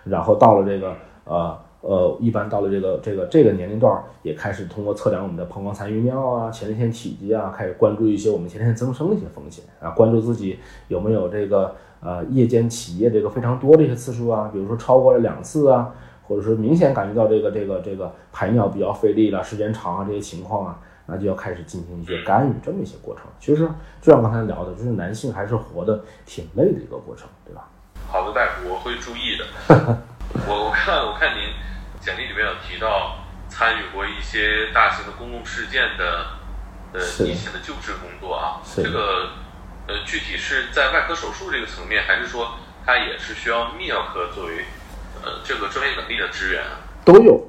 [0.03, 0.93] 然后到了这个
[1.23, 15.91] 呃呃，一般到了这个这个这个年龄段，也开始通过测量我们的膀胱残余尿啊、前列腺体积啊，开始关注一些我们前列腺增生的一些风险啊，关注自己有没有这个呃夜间起夜这个非常多的一些次数啊，比如说超过了两次啊，
[16.27, 20.79] 或者说明显感觉到这个这个这个排尿比较费力了、时间长啊这些情况啊。
[21.07, 23.25] 那就要开始进行一些干预，这么一些过程。
[23.39, 23.61] 其实
[24.01, 27.69] 就像刚才聊的，就是男性还是活得挺累的一个过程，对吧？
[28.09, 29.45] 好的，大夫，我会注意的。
[30.49, 31.53] 我我看我看您
[32.01, 36.25] 简历里面有提到参与过一些大型的公共事件的
[36.93, 39.29] 呃一线的救治工作啊，这个
[39.85, 44.65] 呃具体是在外科手术这个层面，还是说它也是需要泌尿科作为
[45.43, 46.61] 这个专业能力的支援？
[47.03, 47.41] 都有。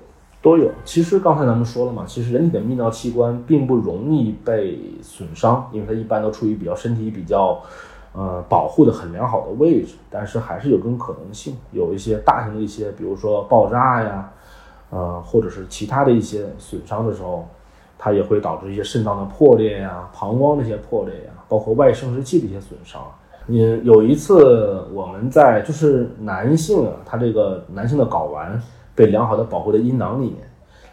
[0.43, 0.71] 都有。
[0.85, 7.61] 其实刚才咱们说了嘛，其实人体的泌尿器官并不容易被损伤，因为它一般都处于比较身体比较，
[8.13, 9.95] 呃，保护的很良好的位置。
[10.09, 14.31] 但是还是有这种可能性，有一些大型的一些，比如说爆炸呀，
[14.91, 17.49] 呃，或者是其他的一些损伤的时候，
[17.99, 23.03] 它也会导致一些肾脏的破裂呀、膀胱的一些破裂呀，包括外生殖器的一些损伤。
[23.49, 28.61] 嗯，有一次我们在就是男性啊，他这个男性的睾丸。
[28.97, 30.37] 被良好的保护在阴囊里面，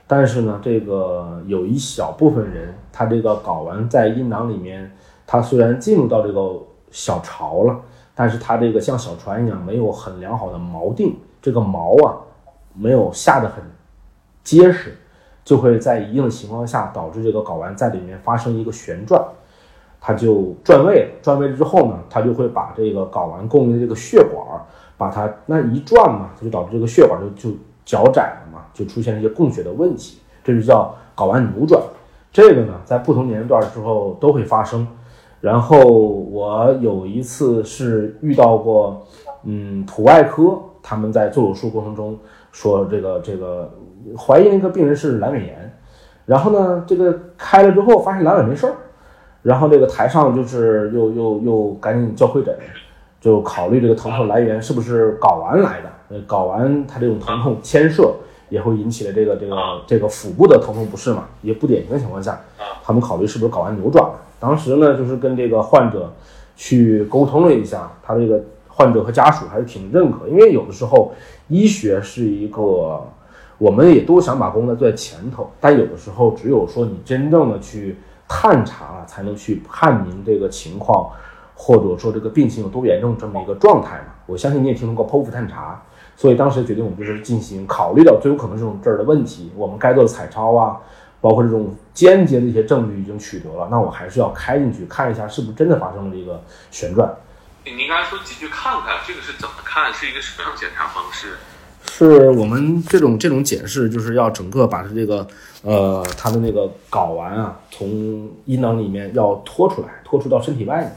[0.06, 4.92] 但是呢，这个有一小部分人，他这个睾丸在阴囊里面，
[5.26, 6.52] 他虽然进入到这个
[6.92, 7.80] 小巢了，
[8.14, 12.18] 但是他这个像小船一样，没有很良好的锚定，这个锚啊，
[12.74, 13.64] 没有下得很
[14.44, 14.98] 结实，
[15.46, 19.24] 就会在一定的情况下导致这个睾丸在里面发生一个旋转，
[20.04, 21.10] 它就转位了。
[21.24, 24.46] 转位了之后呢，它就会把这个睾丸供应的这个血管，
[24.98, 27.56] 把它那一转嘛，它就导致这个血管就就。
[27.86, 31.84] 脚窄了嘛，就出现一些供血的问题，这就叫睾丸扭转。
[32.32, 34.88] 这个呢，在不同年龄段之后都会发生。
[35.42, 39.06] 然后我有一次是遇到过，
[39.44, 42.18] 嗯，普外科他们在做手术过程中
[42.54, 43.70] 说这个这个
[44.18, 45.78] 怀疑那个病人是阑尾炎，
[46.26, 48.76] 然后呢，这个开了之后发现阑尾没事儿，
[49.44, 52.58] 然后这个台上就是又又又赶紧叫会诊，
[53.22, 56.20] 就考虑这个疼痛来源是不是睾丸来的。
[56.28, 58.14] 睾丸它这种疼痛牵涉
[58.50, 59.56] 也会引起了这个这个
[59.88, 61.26] 这个腹部的疼痛不适嘛？
[61.42, 62.40] 也不典型的情况下，
[62.84, 64.16] 他们考虑是不是睾丸扭转了。
[64.40, 66.12] 当时呢，就是跟这个患者
[66.56, 71.12] 去沟通了一下，他这个患者和家属还是挺认可，因为有的时候
[71.48, 73.02] 医学是一个，
[73.58, 77.98] 我们也都想把工作做在前头，但有的时候只有说你真正的去
[78.28, 81.12] 探查了，才能去判明这个情况，
[81.56, 84.14] 或者说这个病情有多严重这么一个状态嘛。
[84.26, 85.82] 我相信你也听说过剖腹探查。
[86.16, 90.78] 所以当时决定，我们就是进行考虑到最有可能这种这儿的问题，我们该做的彩超啊，
[91.20, 97.16] 包括这种间接的一些证据已经取得了，那我还是要开进去看一下，是不是真的发生了这个旋转。
[97.66, 99.92] 您刚才说进去看看，这个是怎么看？
[99.92, 101.38] 是一个什么样检查方式？
[101.92, 105.26] 是我们这种这种检视，就是要整个把它这个
[105.64, 110.92] 呃，它的那个睾丸啊，从阴囊里面要拖出来，拖出到身体外面，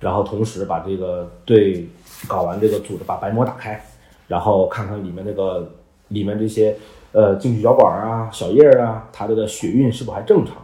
[0.00, 1.88] 然后同时把这个对
[2.28, 3.80] 睾丸这个组织把白膜打开。
[4.28, 5.70] 然后看看里面那个
[6.08, 6.76] 里面这些
[7.12, 10.56] 呃进去小管啊、小叶啊，它这个血运是否还正常？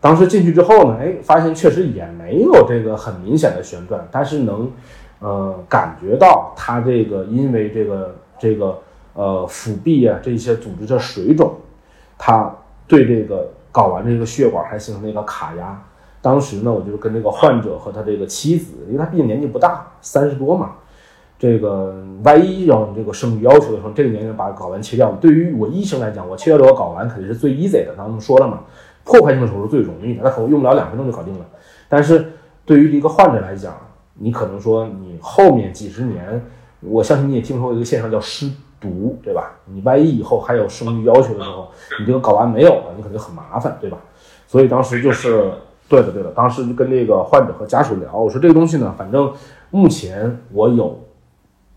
[0.00, 4.72] 当时进去之后呢，哎，发现确实也没有这个很明显的旋转，但是能
[5.20, 8.76] 呃感觉到它这个因为这个这个
[9.14, 11.54] 呃腹壁啊这些组织的水肿，
[12.18, 12.52] 它
[12.88, 15.80] 对这个睾丸这个血管还形成了一个卡压。
[16.22, 20.72] 当时呢，我就是跟这个患者和他这个妻子，因为他毕竟年纪不大，三十多嘛。
[21.38, 27.94] 这个万一要你这个生育要求的时候，这个年龄把睾丸切掉，对于我医生来讲，我切掉这个睾丸肯定是最 easy 的。
[27.96, 28.60] 咱们说了嘛，
[29.04, 31.46] 破坏性的手术最容易的，那可能用不了两分钟就搞定了。
[31.88, 32.32] 但是
[32.66, 33.74] 对于一个患者来讲，
[34.18, 36.44] 你可能说你后面几十年，
[36.80, 38.50] 我相信你也听说过一个现象叫失
[38.80, 39.52] 毒，对吧？
[39.66, 41.68] 你万一以后还有生育要求的时候，
[41.98, 43.98] 你这个睾丸没有了，你肯定很麻烦，对吧？
[44.46, 45.52] 所以当时就是
[45.88, 49.32] 对的，对的，当时就跟这个患者和家属聊，我说这个东西呢，反正
[49.70, 50.98] 目前我有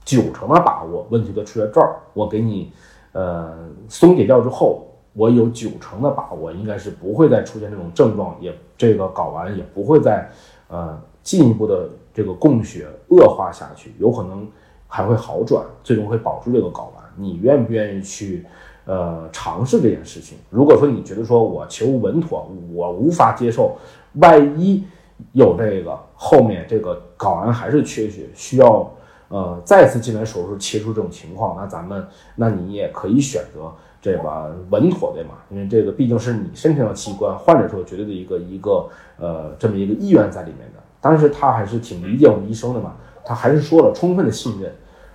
[0.05, 2.71] 九成的把握问题都出在这儿，我给你
[3.11, 3.53] 呃
[3.89, 10.29] 松解掉之后，我有九成的把握应该是不会再出现这种症状，也这个睾丸也不会再
[10.67, 14.47] 呃进一步的这个供血恶化下去，有可能
[14.95, 17.03] 还会好转，最终会保住这个睾丸。
[17.15, 18.45] 你愿不愿意去
[18.85, 20.37] 呃尝试这件事情？
[20.51, 23.75] 如果说你觉得说我求稳妥，我无法接受，
[24.19, 24.83] 万一
[25.31, 28.87] 有这个后面这个睾丸还是缺血，需要
[29.29, 38.87] 呃再次进来手术切除这种情况，那咱们那你也可以选择这个稳妥对吗，因为这个毕竟是你身体上的器官，患者是有绝对的一个一个
[39.17, 40.79] 呃这么一个意愿在里面的。
[41.01, 42.93] 但是他还是挺理解我们医生的嘛，
[43.25, 44.73] 他还是说了充分的信任，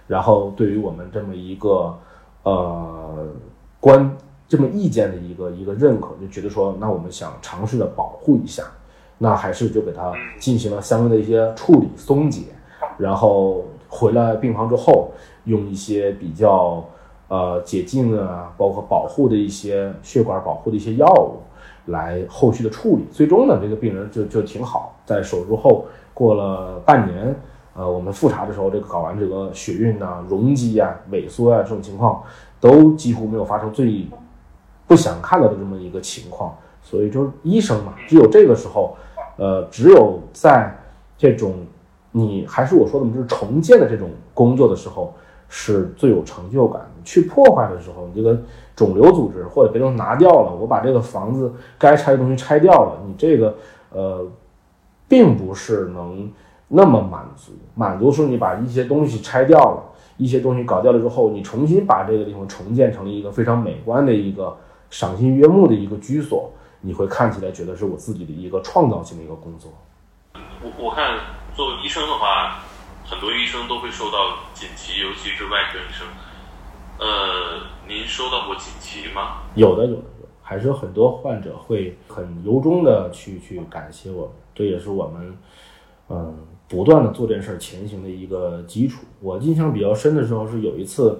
[0.09, 1.97] 然后对于我们这么一个
[2.43, 3.29] 呃
[3.79, 4.17] 观
[4.49, 8.65] 这么意见的一个一个认可，就觉得说那我们想尝试着保护一下，
[9.19, 12.47] 那还是就给他进行了相应的一些处理松解，
[12.97, 15.13] 然后回来病房之后
[15.45, 16.83] 用一些比较
[17.29, 21.37] 呃解禁啊，包括保护的一些血管保护的一些药物。
[21.87, 24.95] 来后续的处理，最终呢，这个病人就就挺好。
[25.07, 27.35] 在手术后过了半年，
[27.79, 32.21] 呃，我们复查的时候，这个睾丸这个血运呐、容积啊、萎缩啊这种情况，
[32.61, 34.05] 都几乎没有发生最
[34.89, 36.55] 不想看到的这么一个情况。
[36.83, 38.97] 所以就是医生嘛，只有这个时候，
[39.37, 40.77] 呃，只有在
[41.17, 41.55] 这种
[42.11, 45.15] 你还是我说的，就是重建的这种工作的时候，
[45.49, 46.83] 是最有成就感。
[47.05, 48.39] 去破坏的时候，你这个。
[48.79, 53.53] 肿瘤组织或者别东西拿掉了，我把这个房子该拆的东西拆掉了，你这个
[53.91, 54.25] 呃，
[55.09, 56.31] 并不是能
[56.69, 57.53] 那么满足。
[57.75, 59.83] 满足是你把一些东西拆掉了，
[60.17, 64.57] 一些东西搞掉了之后，你重新把这个地方重建成一个非常美观的一个
[64.91, 66.51] 赏心悦目的一个居所，
[66.81, 69.73] 你会看起来觉得是我自己的一个创造性的一个工作。
[70.61, 71.19] 我我看
[71.55, 72.59] 作为医生的话，
[73.05, 74.19] 很多医生都会受到
[74.55, 76.07] 锦旗，尤其是外科医生。
[76.99, 79.43] 呃，您收到过锦旗吗？
[79.55, 85.39] 有的，有的，有，还是有很多患者会很由衷的去去感谢我们，这也是我们
[86.09, 86.37] 嗯
[86.69, 89.05] 不断的做这件事前行的一个基础。
[89.21, 91.19] 我印象比较深的时候是有一次，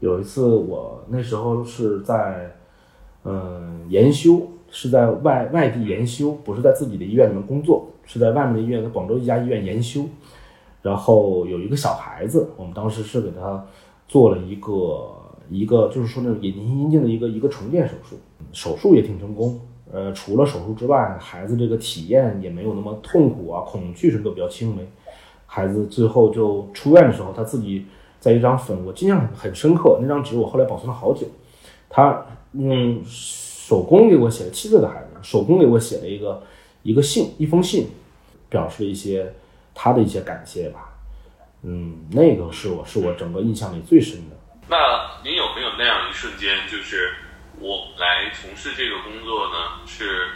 [0.00, 2.56] 有一次我那时候是在
[3.24, 10.04] 嗯研修，是在外外地研修，不是在自己的医院里面工作，是在外面的医院，在广州一家医院研修。
[10.82, 13.64] 然后有一个小孩子，我们当时是给他。
[14.10, 15.14] 做了一个
[15.50, 18.16] 一个，就是说那种隐形阴茎的一个一个重建手术，
[18.54, 19.60] 手术也挺成功。
[19.92, 24.86] 呃，除了手术之外，孩子这个体验也没有那么痛苦啊，恐惧什么都比较轻微。
[25.46, 27.86] 孩子最后就出院的时候，他自己
[28.20, 31.26] 在一张粉，我印象很深刻，那张纸我后来保存了好久。
[31.88, 36.42] 他用手工给我写了七岁的孩子，手工给我写了一个
[36.82, 37.88] 一个信，一封信，
[38.50, 39.32] 表示了一些
[39.74, 40.92] 他的一些感谢吧。
[41.62, 44.36] 嗯，那个是我是我整个印象里最深的。
[44.68, 44.76] 那
[45.24, 47.10] 您有没有那样一瞬间，就是
[47.60, 50.28] 我来从事这个工作呢，是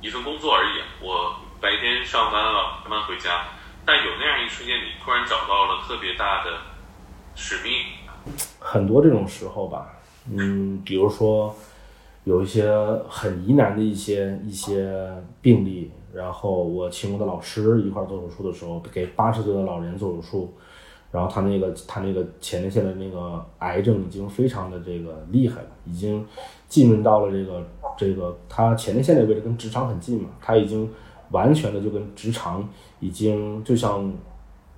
[0.00, 0.82] 一份工作而已。
[1.00, 3.44] 我白天上班了，上班回家，
[3.84, 6.58] 但有那样一瞬间，你突然找到了特别大的
[7.34, 7.72] 使命。
[8.58, 9.94] 很多这种时候吧，
[10.32, 11.54] 嗯，比如说
[12.24, 12.68] 有一些
[13.08, 15.92] 很疑难的一些一些病例。
[16.14, 20.56] 然后我请我的老师一块做手术的时候，给八十岁的老人做手术，
[21.16, 26.22] 然后他那个他那个前列腺的那个癌症已经非常的这个厉害了，已经
[26.68, 30.86] 浸润到了这个这个他前列腺的位置跟直肠很近嘛，他已经
[31.30, 32.68] 完全的就跟直肠
[33.00, 34.12] 已经就像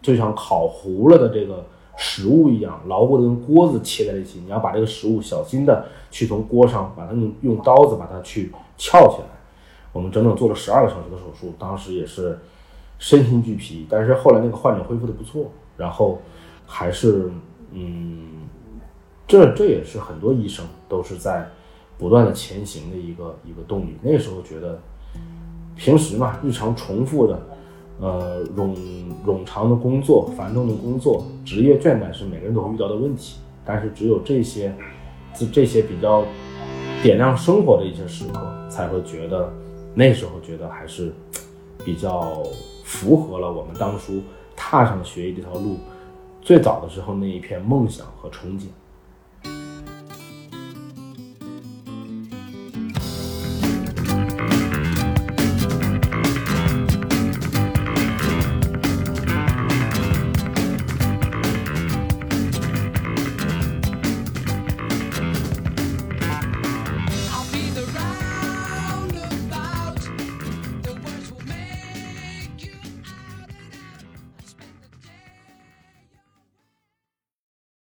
[0.00, 1.66] 就像烤糊了的这个
[1.96, 9.28] 食物一样，牢固的跟锅子切在一起，你要把这个食物小心的去从锅上把它用用刀子把它去撬起来。
[9.92, 12.38] 我们整整做了十二个小时的手术，当时也是
[13.00, 16.20] 身心俱疲，但是后来那个患者恢复的不错，然后
[16.66, 17.30] 还是
[17.72, 18.46] 嗯，
[19.26, 21.48] 这这也是很多医生都是在
[21.96, 23.96] 不断的前行的一个一个动力。
[24.02, 24.78] 那时候觉得
[25.76, 27.40] 平时嘛，日常重复的
[28.00, 28.74] 呃冗
[29.24, 34.74] 冗长的工作、繁重的工作、职业倦怠是每个人都会遇到的问题，但是只有这些
[35.32, 36.24] 这这些比较
[37.02, 39.50] 点亮生活的一些时刻，才会觉得。
[39.94, 41.12] 那时候觉得还是
[41.84, 42.40] 比较
[42.84, 44.22] 符合了我们当初
[44.58, 45.78] 踏上学医这条路
[46.42, 48.66] 最早的时候那一片梦想和憧憬。